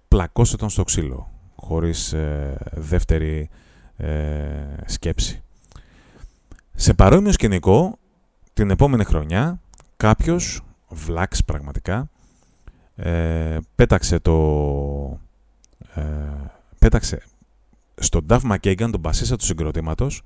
πλακώστε 0.07 0.57
τον 0.57 0.69
στο 0.69 0.83
ξύλο, 0.83 1.31
χωρίς 1.55 2.13
ε, 2.13 2.57
δεύτερη 2.71 3.49
ε, 3.97 4.07
σκέψη. 4.85 5.41
Σε 6.75 6.93
παρόμοιο 6.93 7.31
σκηνικό, 7.31 7.97
την 8.53 8.69
επόμενη 8.69 9.03
χρονιά, 9.03 9.59
κάποιος, 9.97 10.61
βλάξ 10.89 11.43
πραγματικά, 11.43 12.09
ε, 12.95 13.57
πέταξε 13.75 14.19
το... 14.19 15.19
πέταξε 16.79 17.23
στον 17.95 18.25
Duff 18.29 18.41
McKagan, 18.51 18.89
τον 18.91 18.99
μπασίστα 18.99 19.35
του 19.35 19.45
συγκροτήματος, 19.45 20.21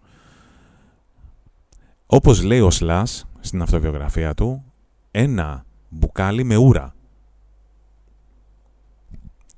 όπως 2.06 2.43
λέει 2.43 2.60
ο 2.60 2.71
Σλάς 2.71 3.25
στην 3.39 3.62
αυτοβιογραφία 3.62 4.34
του, 4.34 4.63
ένα 5.12 5.65
μπουκάλι 5.89 6.43
με 6.43 6.56
ούρα. 6.56 6.95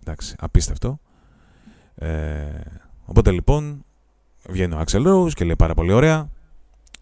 Εντάξει, 0.02 0.36
απίστευτο. 0.39 1.00
Ε, 1.96 2.62
οπότε 3.06 3.32
λοιπόν 3.32 3.86
βγαίνει 4.50 4.74
ο 4.74 4.80
Άξελ 4.80 5.04
Rose 5.08 5.32
και 5.34 5.46
λέει 5.46 5.56
πάρα 5.56 5.74
πολύ 5.74 5.91
ωραία. 5.91 6.30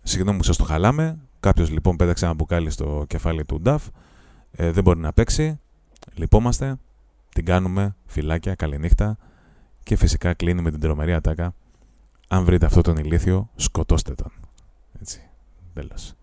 Συγγνώμη 0.04 0.38
που 0.38 0.44
σας 0.44 0.58
το 0.58 0.64
χαλάμε. 0.64 1.20
Κάποιος 1.40 1.70
λοιπόν 1.70 1.96
πέταξε 1.96 2.26
ένα 2.26 2.34
μπουκάλι 2.34 2.70
στο 2.70 3.06
κεφάλι 3.08 3.46
του 3.46 3.62
Νταφ. 3.62 3.88
Ε, 4.52 4.72
δεν 4.72 4.84
μπορεί 4.84 5.00
να 5.00 5.14
παίξει. 5.14 5.60
Λυπόμαστε. 6.14 6.76
Την 7.34 7.46
κάνουμε. 7.46 7.96
Φυλάκια. 8.06 8.56
Καληνύχτα. 8.56 9.18
Και 9.84 9.96
φυσικά 9.96 10.34
κλείνει 10.34 10.62
με 10.62 10.72
την 10.72 10.80
τρομερή 10.80 11.14
ατάκα. 11.14 11.54
Αν 12.28 12.44
βρείτε 12.44 12.66
αυτό 12.66 12.82
τον 12.82 12.98
ηλίθιο, 12.98 13.50
σκοτώστε 13.56 14.14
τον. 14.14 14.32
Έτσι. 15.02 15.22
Τέλος. 15.74 16.14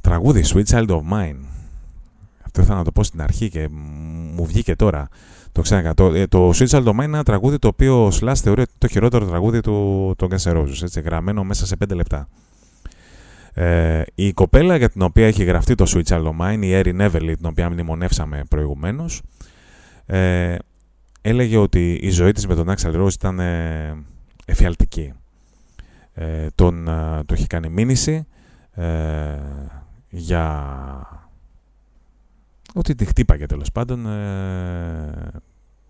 Τραγούδι 0.00 0.44
Sweet 0.46 0.64
Child 0.64 0.88
of 0.88 1.00
Mine. 1.12 1.36
Αυτό 2.44 2.60
ήθελα 2.60 2.76
να 2.76 2.84
το 2.84 2.92
πω 2.92 3.02
στην 3.02 3.22
αρχή 3.22 3.48
και 3.48 3.68
μου 4.34 4.46
βγήκε 4.46 4.76
τώρα. 4.76 5.08
Το 5.52 5.62
ξέχασα. 5.62 5.94
Το, 5.94 6.14
ε, 6.14 6.26
το 6.26 6.50
Sweet 6.50 6.66
Child 6.66 6.84
of 6.84 6.90
Mine 6.90 6.92
είναι 6.92 7.04
ένα 7.04 7.22
τραγούδι 7.22 7.58
το 7.58 7.68
οποίο 7.68 8.06
ο 8.06 8.08
Slash 8.20 8.34
θεωρεί 8.34 8.64
το 8.78 8.88
χειρότερο 8.88 9.26
τραγούδι 9.26 9.60
του 9.60 10.14
των 10.18 10.28
Guns 10.30 10.52
N' 10.52 10.56
Roses, 10.56 10.82
έτσι, 10.82 11.00
γραμμένο 11.00 11.44
μέσα 11.44 11.66
σε 11.66 11.76
5 11.84 11.94
λεπτά. 11.94 12.28
Ε, 13.54 14.02
η 14.14 14.32
κοπέλα 14.32 14.76
για 14.76 14.88
την 14.90 15.02
οποία 15.02 15.26
έχει 15.26 15.44
γραφτεί 15.44 15.74
το 15.74 15.84
Sweet 15.88 16.02
Child 16.02 16.24
of 16.24 16.36
Mine, 16.40 16.58
η 16.62 16.70
Erin 16.72 17.10
Everly, 17.10 17.32
την 17.36 17.46
οποία 17.46 17.70
μνημονεύσαμε 17.70 18.42
προηγουμένως, 18.48 19.22
ε, 20.06 20.56
έλεγε 21.22 21.56
ότι 21.56 21.92
η 22.02 22.10
ζωή 22.10 22.32
της 22.32 22.46
με 22.46 22.54
τον 22.54 22.68
Axel 22.68 23.02
Rose 23.02 23.12
ήταν 23.12 23.40
ε, 23.40 24.04
εφιαλτική 24.44 25.12
ε, 26.14 26.46
τον, 26.54 26.88
ε, 26.88 27.24
το 27.26 27.34
έχει 27.34 27.46
κάνει 27.46 27.68
μήνυση 27.68 28.26
ε, 28.70 29.38
για 30.08 31.26
ότι 32.74 32.94
τη 32.94 33.04
χτύπαγε 33.04 33.46
τέλος 33.46 33.72
πάντων 33.72 34.06
ε, 34.06 35.30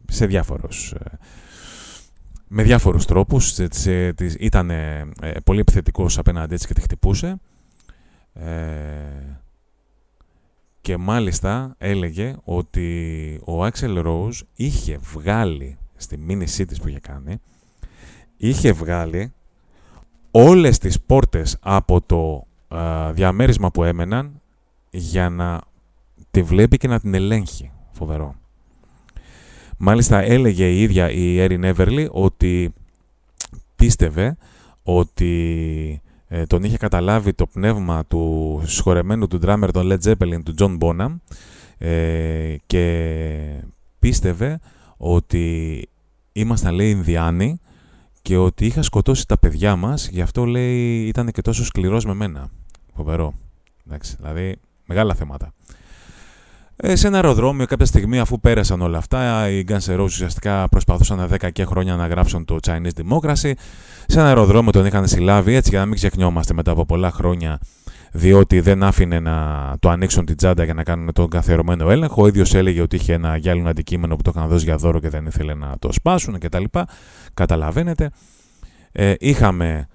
σε 0.08 0.26
διάφορους 0.26 0.94
με 2.48 2.62
διάφορους 2.62 3.04
τρόπους. 3.04 3.58
Ήταν 4.38 4.70
ε, 4.70 5.06
πολύ 5.44 5.60
επιθετικός 5.60 6.18
απέναντι 6.18 6.54
έτσι 6.54 6.66
και 6.66 6.74
τη 6.74 6.80
χτυπούσε. 6.80 7.36
Και 10.80 10.96
μάλιστα 10.96 11.74
έλεγε 11.78 12.36
ότι 12.44 13.40
ο 13.44 13.64
Άξελ 13.64 14.00
Ρόουζ 14.00 14.40
είχε 14.54 14.98
βγάλει 14.98 15.78
στη 15.96 16.18
μήνυσή 16.18 16.64
της 16.64 16.80
που 16.80 16.88
είχε 16.88 17.00
κάνει 17.00 17.40
είχε 18.36 18.72
βγάλει 18.72 19.32
όλες 20.30 20.78
τις 20.78 21.00
πόρτες 21.00 21.58
από 21.60 22.00
το 22.00 22.44
διαμέρισμα 23.12 23.70
που 23.70 23.84
έμεναν 23.84 24.40
για 24.90 25.28
να 25.28 25.60
τη 26.30 26.42
βλέπει 26.42 26.76
και 26.76 26.88
να 26.88 27.00
την 27.00 27.14
ελέγχει. 27.14 27.72
Φοβερό. 27.92 28.34
Μάλιστα 29.78 30.20
έλεγε 30.20 30.70
η 30.70 30.82
ίδια 30.82 31.10
η 31.10 31.40
Έριν 31.40 31.64
Εύερλι 31.64 32.08
ότι 32.12 32.72
πίστευε 33.76 34.36
ότι 34.82 36.02
ε, 36.36 36.46
τον 36.46 36.62
είχε 36.62 36.76
καταλάβει 36.76 37.32
το 37.32 37.46
πνεύμα 37.46 38.06
του 38.06 38.62
σχορεμένου 38.64 39.26
του 39.26 39.38
ντράμερ 39.38 39.70
των 39.70 39.88
Led 39.92 39.98
Zeppelin 40.04 40.42
του 40.44 40.54
John 40.58 40.78
Bonham 40.78 41.16
ε, 41.78 42.56
και 42.66 43.64
πίστευε 43.98 44.60
ότι 44.96 45.88
ήμασταν 46.32 46.74
λέει 46.74 46.90
Ινδιάνοι 46.90 47.60
και 48.22 48.36
ότι 48.36 48.66
είχα 48.66 48.82
σκοτώσει 48.82 49.26
τα 49.26 49.38
παιδιά 49.38 49.76
μας, 49.76 50.08
γι' 50.08 50.20
αυτό 50.20 50.44
λέει 50.44 51.06
ήταν 51.06 51.30
και 51.30 51.42
τόσο 51.42 51.64
σκληρός 51.64 52.04
με 52.04 52.14
μένα. 52.14 52.50
Φοβερό. 52.94 53.34
Εντάξει, 53.86 54.16
δηλαδή 54.16 54.56
μεγάλα 54.86 55.14
θέματα. 55.14 55.52
Ε, 56.76 56.96
σε 56.96 57.06
ένα 57.06 57.16
αεροδρόμιο 57.16 57.66
κάποια 57.66 57.86
στιγμή 57.86 58.18
αφού 58.18 58.40
πέρασαν 58.40 58.80
όλα 58.80 58.98
αυτά 58.98 59.50
οι 59.50 59.64
Guns 59.68 59.78
N' 59.78 59.98
Roses 59.98 60.04
ουσιαστικά 60.04 60.68
προσπαθούσαν 60.68 61.28
10 61.40 61.52
και 61.52 61.64
χρόνια 61.64 61.96
να 61.96 62.06
γράψουν 62.06 62.44
το 62.44 62.58
Chinese 62.66 63.02
Democracy 63.02 63.52
σε 64.06 64.18
ένα 64.18 64.26
αεροδρόμιο 64.26 64.70
τον 64.70 64.86
είχαν 64.86 65.08
συλλάβει 65.08 65.54
έτσι 65.54 65.70
για 65.70 65.78
να 65.78 65.86
μην 65.86 65.94
ξεχνιόμαστε 65.94 66.54
μετά 66.54 66.70
από 66.70 66.86
πολλά 66.86 67.10
χρόνια 67.10 67.58
διότι 68.12 68.60
δεν 68.60 68.82
άφηνε 68.82 69.20
να 69.20 69.76
το 69.78 69.88
ανοίξουν 69.88 70.24
την 70.24 70.36
τσάντα 70.36 70.64
για 70.64 70.74
να 70.74 70.82
κάνουν 70.82 71.12
τον 71.12 71.28
καθιερωμένο 71.28 71.90
έλεγχο. 71.90 72.22
Ο 72.22 72.26
ίδιος 72.26 72.54
έλεγε 72.54 72.80
ότι 72.80 72.96
είχε 72.96 73.12
ένα 73.12 73.36
γυάλινο 73.36 73.68
αντικείμενο 73.68 74.16
που 74.16 74.22
το 74.22 74.32
είχαν 74.34 74.48
δώσει 74.48 74.64
για 74.64 74.76
δώρο 74.76 75.00
και 75.00 75.08
δεν 75.08 75.26
ήθελε 75.26 75.54
να 75.54 75.76
το 75.78 75.92
σπάσουν 75.92 76.38
κτλ. 76.38 76.64
Καταλαβαίνετε. 77.34 78.10
Ε, 78.92 79.14
είχαμε 79.18 79.86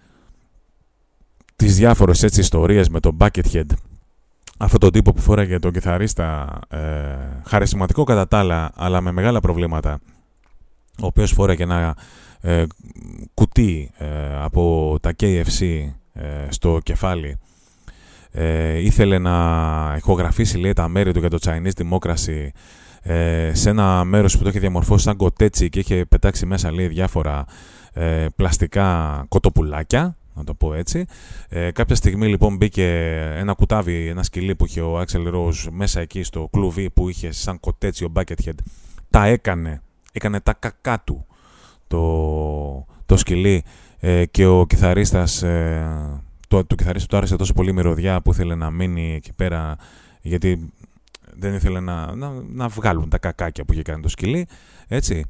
τις 1.55 1.75
διάφορες 1.75 2.23
έτσι 2.23 2.39
ιστορίες 2.39 2.89
με 2.89 2.99
τον 2.99 3.17
Buckethead 3.19 3.65
αυτό 4.61 4.77
τον 4.77 4.91
τύπο 4.91 5.13
που 5.13 5.21
φόραγε 5.21 5.59
τον 5.59 5.71
κιθαρίστα 5.71 6.59
ε, 6.67 6.77
χαρισματικό 7.45 8.03
κατά 8.03 8.27
τα 8.27 8.37
άλλα 8.37 8.71
αλλά 8.75 9.01
με 9.01 9.11
μεγάλα 9.11 9.39
προβλήματα 9.39 9.99
ο 11.01 11.05
οποίος 11.05 11.31
φόραγε 11.31 11.63
ένα 11.63 11.95
ε, 12.41 12.63
κουτί 13.33 13.91
ε, 13.97 14.07
από 14.41 14.95
τα 15.01 15.13
KFC 15.19 15.89
ε, 16.13 16.23
στο 16.49 16.79
κεφάλι. 16.83 17.37
Ε, 18.31 18.77
ήθελε 18.77 19.17
να 19.17 19.35
ηχογραφήσει 19.97 20.57
λέει, 20.57 20.73
τα 20.73 20.87
μέρη 20.87 21.11
του 21.11 21.19
για 21.19 21.29
το 21.29 21.37
Chinese 21.41 21.71
Democracy 21.81 22.47
ε, 23.01 23.51
σε 23.53 23.69
ένα 23.69 24.03
μέρος 24.03 24.37
που 24.37 24.43
το 24.43 24.49
είχε 24.49 24.59
διαμορφώσει 24.59 25.03
σαν 25.03 25.15
κοτέτσι 25.15 25.69
και 25.69 25.79
είχε 25.79 26.05
πετάξει 26.05 26.45
μέσα 26.45 26.71
λέει, 26.71 26.87
διάφορα 26.87 27.45
ε, 27.93 28.25
πλαστικά 28.35 29.25
κοτοπουλάκια 29.27 30.15
να 30.39 30.45
το 30.45 30.54
πω 30.54 30.73
έτσι. 30.73 31.06
Ε, 31.49 31.71
κάποια 31.71 31.95
στιγμή 31.95 32.28
λοιπόν 32.28 32.56
μπήκε 32.56 32.86
ένα 33.36 33.54
κουτάβι, 33.54 34.08
ένα 34.08 34.23
σκυλί 34.23 34.56
που 34.56 34.65
είχε 34.65 34.82
ο 34.82 34.99
Άξελ 34.99 35.30
Ροζ 35.30 35.65
μέσα 35.71 35.99
εκεί 36.02 36.23
στο 36.23 36.49
κλουβί 36.52 36.89
που 36.89 37.10
είχε 37.10 37.32
σαν 37.32 37.60
κοτέτσι 37.60 38.04
ο 38.04 38.12
Buckethead. 38.15 38.54
Τα 39.10 39.25
έκανε, 39.25 39.82
έκανε 40.12 40.39
τα 40.39 40.54
κακά 40.54 41.02
του 41.04 41.25
το, 41.88 42.86
το 43.06 43.17
σκυλί 43.17 43.63
ε, 43.99 44.25
και 44.25 44.45
ο 44.45 44.65
κιθαρίστας 44.65 45.43
ε, 45.43 46.21
το, 46.47 46.65
το 46.65 46.75
κιθαρίστα 46.75 47.08
του 47.08 47.17
άρεσε 47.17 47.36
τόσο 47.36 47.54
πολύ 47.54 47.73
μυρωδιά 47.73 48.21
που 48.21 48.32
ήθελε 48.32 48.56
να 48.56 48.69
μείνει 48.69 49.13
εκεί 49.15 49.34
πέρα 49.34 49.75
γιατί 50.21 50.71
δεν 51.34 51.54
ήθελε 51.54 51.80
να, 51.80 52.15
να, 52.15 52.32
να 52.47 52.67
βγάλουν 52.67 53.10
τα 53.10 53.17
κακάκια 53.17 53.65
που 53.65 53.73
είχε 53.73 53.82
κάνει 53.82 54.02
το 54.02 54.10
σκυλί. 54.10 54.47
Έτσι. 54.88 55.25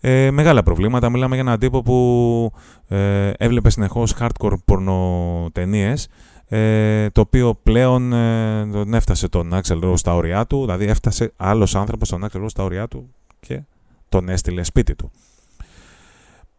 Ε, 0.00 0.30
μεγάλα 0.30 0.62
προβλήματα. 0.62 1.10
Μιλάμε 1.10 1.34
για 1.34 1.44
έναν 1.44 1.58
τύπο 1.58 1.82
που 1.82 2.52
ε, 2.88 3.30
έβλεπε 3.36 3.70
συνεχώς 3.70 4.14
hardcore 4.20 4.54
πορνοτενίες 4.64 6.08
ε, 6.48 7.10
το 7.10 7.20
οποίο 7.20 7.58
πλέον 7.62 8.12
ε, 8.12 8.66
τον 8.72 8.94
έφτασε 8.94 9.28
τον 9.28 9.52
Axel 9.52 9.84
Rose 9.84 9.96
στα 9.98 10.14
όρια 10.14 10.46
του, 10.46 10.60
δηλαδή 10.60 10.84
έφτασε 10.84 11.32
άλλος 11.36 11.74
άνθρωπος 11.74 12.08
τον 12.08 12.24
Axel 12.24 12.42
Rose 12.42 12.50
στα 12.50 12.64
όρια 12.64 12.88
του 12.88 13.14
και 13.40 13.62
τον 14.08 14.28
έστειλε 14.28 14.62
σπίτι 14.62 14.94
του. 14.94 15.10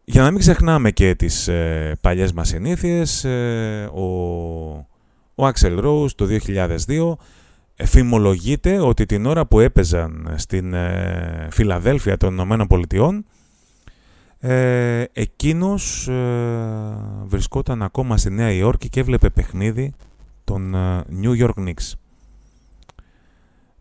Για 0.03 0.21
να 0.21 0.31
μην 0.31 0.39
ξεχνάμε 0.39 0.91
και 0.91 1.15
τις 1.15 1.47
ε, 1.47 1.97
παλιές 2.01 2.31
μας 2.31 2.47
συνήθειες, 2.47 3.23
ε, 3.23 3.89
ο, 3.93 4.03
ο 5.35 5.47
Axel 5.47 5.83
Rose 5.83 6.11
το 6.15 6.27
2002 6.45 7.15
εφημολογείται 7.77 8.79
ότι 8.79 9.05
την 9.05 9.25
ώρα 9.25 9.45
που 9.45 9.59
έπαιζαν 9.59 10.33
στην 10.35 10.73
ε, 10.73 11.47
Φιλαδέλφια 11.51 12.17
των 12.17 12.33
Ηνωμένων 12.33 12.67
Πολιτειών 12.67 13.25
ε, 14.39 15.03
εκείνος 15.13 16.07
ε, 16.07 17.23
βρισκόταν 17.25 17.83
ακόμα 17.83 18.17
στη 18.17 18.29
Νέα 18.29 18.51
Υόρκη 18.51 18.89
και 18.89 18.99
έβλεπε 18.99 19.29
παιχνίδι 19.29 19.93
των 20.43 20.75
ε, 20.75 21.03
New 21.21 21.45
York 21.45 21.53
Knicks. 21.55 21.91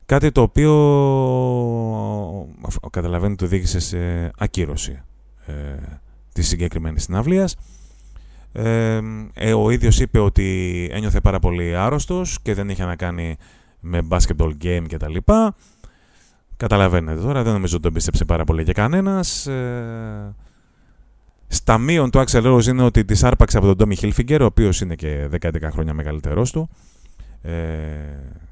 Κάτι 0.06 0.32
το 0.32 0.42
οποίο 0.42 0.72
καταλαβαίνετε 2.90 3.36
το 3.36 3.44
οδήγησε 3.44 3.78
σε 3.78 4.30
ακύρωση 4.38 5.02
ε, 5.46 5.52
της 6.32 6.48
συγκεκριμένης 6.48 7.02
συναυλίας. 7.02 7.56
Ε, 8.52 9.00
ο 9.56 9.70
ίδιος 9.70 10.00
είπε 10.00 10.18
ότι 10.18 10.88
ένιωθε 10.92 11.20
πάρα 11.20 11.38
πολύ 11.38 11.76
άρρωστος 11.76 12.38
και 12.42 12.54
δεν 12.54 12.68
είχε 12.68 12.84
να 12.84 12.96
κάνει 12.96 13.36
με 13.80 14.00
basketball 14.08 14.52
game 14.62 14.84
και 14.86 14.96
τα 14.96 15.08
λοιπά. 15.08 15.54
Καταλαβαίνετε 16.56 17.20
τώρα, 17.20 17.42
δεν 17.42 17.52
νομίζω 17.52 17.74
ότι 17.74 17.82
τον 17.82 17.92
πίστεψε 17.92 18.24
πάρα 18.24 18.44
πολύ 18.44 18.64
και 18.64 18.72
κανένας. 18.72 19.46
Ε, 19.46 20.34
στα 21.48 21.78
μείον 21.78 22.10
του 22.10 22.24
Axel 22.26 22.54
Rose 22.54 22.66
είναι 22.66 22.82
ότι 22.82 23.04
της 23.04 23.24
άρπαξε 23.24 23.58
από 23.58 23.74
τον 23.74 23.88
Tommy 23.88 24.00
Hilfiger, 24.00 24.38
ο 24.40 24.44
οποίος 24.44 24.80
είναι 24.80 24.94
και 24.94 25.28
10-11 25.40 25.68
χρόνια 25.70 25.94
μεγαλύτερός 25.94 26.52
του. 26.52 26.68
Ε, 27.42 27.52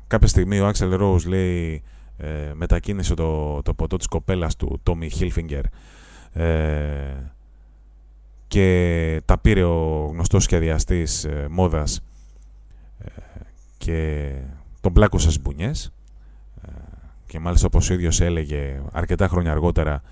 κάποια 0.06 0.28
στιγμή 0.28 0.60
ο 0.60 0.70
Axel 0.74 1.00
Rose 1.00 1.26
λέει 1.26 1.82
ε, 2.16 2.52
μετακίνησε 2.54 3.14
το, 3.14 3.62
το 3.62 3.74
ποτό 3.74 3.96
της 3.96 4.06
κοπέλας 4.06 4.56
του 4.56 4.80
Tommy 4.87 5.08
Hilfiger 5.18 5.62
ε, 6.32 7.32
και 8.46 9.20
τα 9.24 9.38
πήρε 9.38 9.62
ο 9.62 10.08
γνωστός 10.12 10.42
σχεδιαστής 10.42 11.24
ε, 11.24 11.46
μόδας 11.50 12.00
ε, 12.98 13.10
και 13.78 14.30
τον 14.84 14.92
πλάκωσε 14.92 15.30
στις 15.30 15.42
μπουνιές. 15.42 15.92
Ε, 16.62 16.70
και 17.26 17.38
μάλιστα 17.38 17.66
όπως 17.66 17.90
ο 17.90 17.94
ίδιος 17.94 18.20
έλεγε 18.20 18.82
αρκετά 18.92 19.28
χρόνια 19.28 19.50
αργότερα 19.50 20.02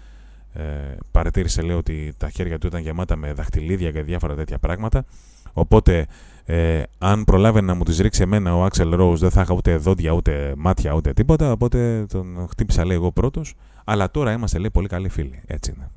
ε, 0.52 0.62
παρατήρησε 1.10 1.62
λέει 1.62 1.76
ότι 1.76 2.14
τα 2.16 2.30
χέρια 2.30 2.58
του 2.58 2.66
ήταν 2.66 2.80
γεμάτα 2.80 3.16
με 3.16 3.32
δαχτυλίδια 3.32 3.90
και 3.90 4.02
διάφορα 4.02 4.34
τέτοια 4.34 4.58
πράγματα. 4.58 5.04
Οπότε 5.52 6.06
ε, 6.44 6.82
αν 6.98 7.24
προλάβαινε 7.24 7.66
να 7.66 7.74
μου 7.74 7.84
τις 7.84 7.98
ρίξει 7.98 8.22
εμένα 8.22 8.56
ο 8.56 8.64
Άξελ 8.64 8.94
Ρόουζ 8.94 9.20
δεν 9.20 9.30
θα 9.30 9.40
είχα 9.40 9.54
ούτε 9.54 9.76
δόντια 9.76 10.12
ούτε 10.12 10.54
μάτια 10.56 10.92
ούτε 10.92 11.12
τίποτα. 11.12 11.52
Οπότε 11.52 12.06
τον 12.08 12.46
χτύπησα 12.50 12.84
λέει 12.84 12.96
εγώ 12.96 13.12
πρώτος. 13.12 13.54
Αλλά 13.84 14.10
τώρα 14.10 14.32
είμαστε 14.32 14.58
λέει 14.58 14.70
πολύ 14.70 14.88
καλοί 14.88 15.08
φίλοι. 15.08 15.42
Έτσι 15.46 15.72
είναι. 15.76 15.90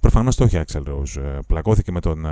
Προφανώς 0.00 0.36
το 0.36 0.44
έχει 0.44 0.58
Άξελ 0.58 0.82
Ρόουζ. 0.84 1.16
Πλακώθηκε 1.46 1.92
με 1.92 2.00
τον 2.00 2.26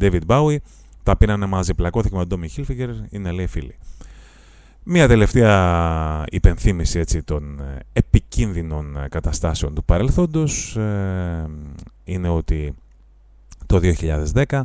David 0.00 0.26
Bowie, 0.26 0.56
τα 1.02 1.16
πήρανε 1.16 1.46
μαζί. 1.46 1.74
Πλακώθηκε 1.74 2.14
με 2.14 2.20
τον 2.20 2.28
Ντόμι 2.28 2.48
Χίλφιγκερ, 2.48 2.90
είναι 3.10 3.30
λέει 3.30 3.46
φίλοι. 3.46 3.78
Μία 4.84 5.08
τελευταία 5.08 6.24
υπενθύμηση 6.30 6.98
έτσι, 6.98 7.22
των 7.22 7.60
ε, 7.60 7.78
επικίνδυνων 7.92 8.96
ε, 8.96 9.08
καταστάσεων 9.08 9.74
του 9.74 9.84
παρελθόντος. 9.84 10.76
Ε, 10.76 11.46
είναι 12.04 12.28
ότι 12.28 12.74
το 13.66 13.80
2010 14.46 14.60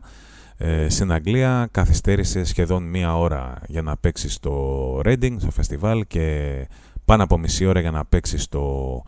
στην 0.88 1.12
Αγγλία 1.12 1.68
καθυστέρησε 1.72 2.44
σχεδόν 2.44 2.84
μία 2.84 3.18
ώρα 3.18 3.62
για 3.68 3.82
να 3.82 3.98
παίξει 3.98 4.30
στο 4.30 5.00
Reading, 5.06 5.36
στο 5.40 5.52
φεστιβάλ 5.52 6.04
και 6.08 6.68
πάνω 7.06 7.24
από 7.24 7.38
μισή 7.38 7.66
ώρα 7.66 7.80
για 7.80 7.92
να 7.92 8.06
παίξει 8.06 8.38
στο 8.38 9.04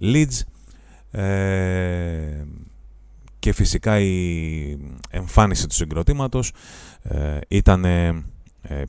Leeds. 0.00 0.40
Και 3.38 3.52
φυσικά 3.52 3.98
η 4.00 4.78
εμφάνιση 5.10 5.66
του 5.66 5.74
συγκροτήματος 5.74 6.52
ήταν 7.48 7.84
ε, 7.84 8.24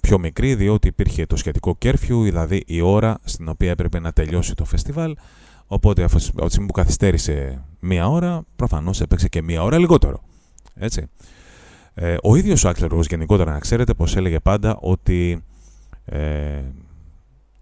πιο 0.01 0.19
μικρή 0.19 0.55
διότι 0.55 0.87
υπήρχε 0.87 1.25
το 1.25 1.35
σχετικό 1.35 1.75
κέρφιου, 1.75 2.23
δηλαδή 2.23 2.63
η 2.67 2.81
ώρα 2.81 3.19
στην 3.23 3.49
οποία 3.49 3.69
έπρεπε 3.69 3.99
να 3.99 4.11
τελειώσει 4.11 4.53
το 4.53 4.65
φεστιβάλ. 4.65 5.15
Οπότε 5.67 6.03
από 6.03 6.17
τη 6.17 6.49
στιγμή 6.49 6.67
που 6.67 6.73
καθυστέρησε 6.73 7.63
μία 7.79 8.09
ώρα, 8.09 8.43
προφανώς 8.55 9.01
έπαιξε 9.01 9.27
και 9.27 9.41
μία 9.41 9.63
ώρα 9.63 9.79
λιγότερο. 9.79 10.23
Έτσι. 10.75 11.09
Ε, 11.93 12.15
ο 12.23 12.35
ίδιος 12.35 12.63
ο 12.63 12.69
Άξελ 12.69 12.89
γενικότερα 13.09 13.51
να 13.51 13.59
ξέρετε 13.59 13.93
πως 13.93 14.15
έλεγε 14.15 14.39
πάντα 14.39 14.77
ότι 14.81 15.43
ε, 16.05 16.61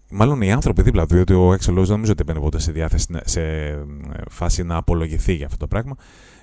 μάλλον 0.10 0.42
οι 0.42 0.52
άνθρωποι 0.52 0.82
δίπλα 0.82 1.06
του, 1.06 1.14
διότι 1.14 1.34
ο 1.34 1.52
Άξελ 1.52 1.76
δεν 1.76 1.88
νομίζω 1.88 2.12
ότι 2.12 2.22
έπαιρνε 2.22 2.42
ποτέ 2.42 2.60
σε, 2.60 2.72
διάθεση, 2.72 3.08
σε 3.24 3.42
ε, 3.42 3.78
φάση 4.30 4.64
να 4.64 4.76
απολογηθεί 4.76 5.34
για 5.34 5.46
αυτό 5.46 5.58
το 5.58 5.68
πράγμα, 5.68 5.96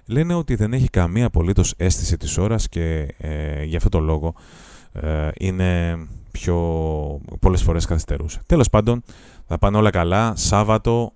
λένε 0.06 0.34
ότι 0.34 0.54
δεν 0.54 0.72
έχει 0.72 0.88
καμία 0.88 1.26
απολύτως 1.26 1.74
αίσθηση 1.76 2.16
της 2.16 2.38
ώρας 2.38 2.68
και 2.68 3.14
ε, 3.18 3.64
γι' 3.64 3.76
αυτό 3.76 3.88
το 3.88 4.00
λόγο 4.00 4.34
ε, 5.00 5.28
είναι 5.38 5.98
πιο 6.30 6.56
πολλές 7.40 7.62
φορές 7.62 7.84
καθυστερούσε. 7.84 8.40
Τέλος 8.46 8.68
πάντων, 8.68 9.02
θα 9.46 9.58
πάνε 9.58 9.76
όλα 9.76 9.90
καλά. 9.90 10.32
Σάββατο 10.36 11.12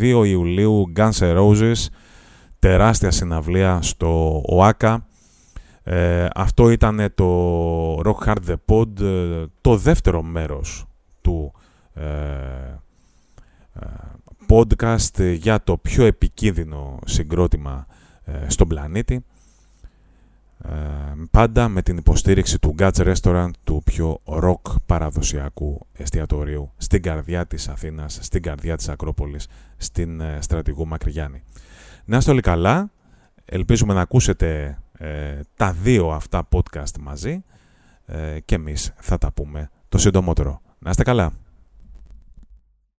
22 0.00 0.22
Ιουλίου 0.26 0.92
Guns 0.96 1.10
N' 1.18 1.36
Roses, 1.36 1.86
τεράστια 2.58 3.10
συναυλία 3.10 3.82
στο 3.82 4.42
ΟΑΚΑ. 4.46 5.06
Ε, 5.82 6.26
αυτό 6.34 6.70
ήταν 6.70 7.12
το 7.14 8.00
Rock 8.00 8.26
Hard 8.26 8.36
The 8.48 8.54
Pod, 8.66 9.00
ε, 9.00 9.44
το 9.60 9.76
δεύτερο 9.76 10.22
μέρος 10.22 10.86
του 11.20 11.52
ε, 11.94 12.02
podcast 14.48 15.34
για 15.34 15.62
το 15.62 15.76
πιο 15.76 16.04
επικίνδυνο 16.04 16.98
συγκρότημα 17.04 17.86
στον 18.46 18.68
πλανήτη. 18.68 19.24
Πάντα 21.30 21.68
με 21.68 21.82
την 21.82 21.96
υποστήριξη 21.96 22.58
του 22.58 22.74
Guts 22.78 23.14
Restaurant, 23.14 23.50
του 23.64 23.82
πιο 23.84 24.20
rock 24.24 24.74
παραδοσιακού 24.86 25.86
εστιατορίου 25.92 26.72
στην 26.76 27.02
καρδιά 27.02 27.46
της 27.46 27.68
Αθήνας, 27.68 28.18
στην 28.22 28.42
καρδιά 28.42 28.76
της 28.76 28.88
Ακρόπολης, 28.88 29.46
στην 29.76 30.22
στρατηγού 30.38 30.86
Μακρυγιάννη. 30.86 31.42
Να 32.04 32.16
είστε 32.16 32.30
όλοι 32.30 32.40
καλά, 32.40 32.90
ελπίζουμε 33.44 33.94
να 33.94 34.00
ακούσετε 34.00 34.78
ε, 34.98 35.40
τα 35.56 35.72
δύο 35.72 36.08
αυτά 36.10 36.48
podcast 36.50 36.98
μαζί 37.00 37.44
ε, 38.06 38.40
και 38.44 38.54
εμείς 38.54 38.92
θα 38.96 39.18
τα 39.18 39.32
πούμε 39.32 39.70
το 39.88 39.98
συντομότερο. 39.98 40.60
Να 40.78 40.90
είστε 40.90 41.02
καλά. 41.02 41.32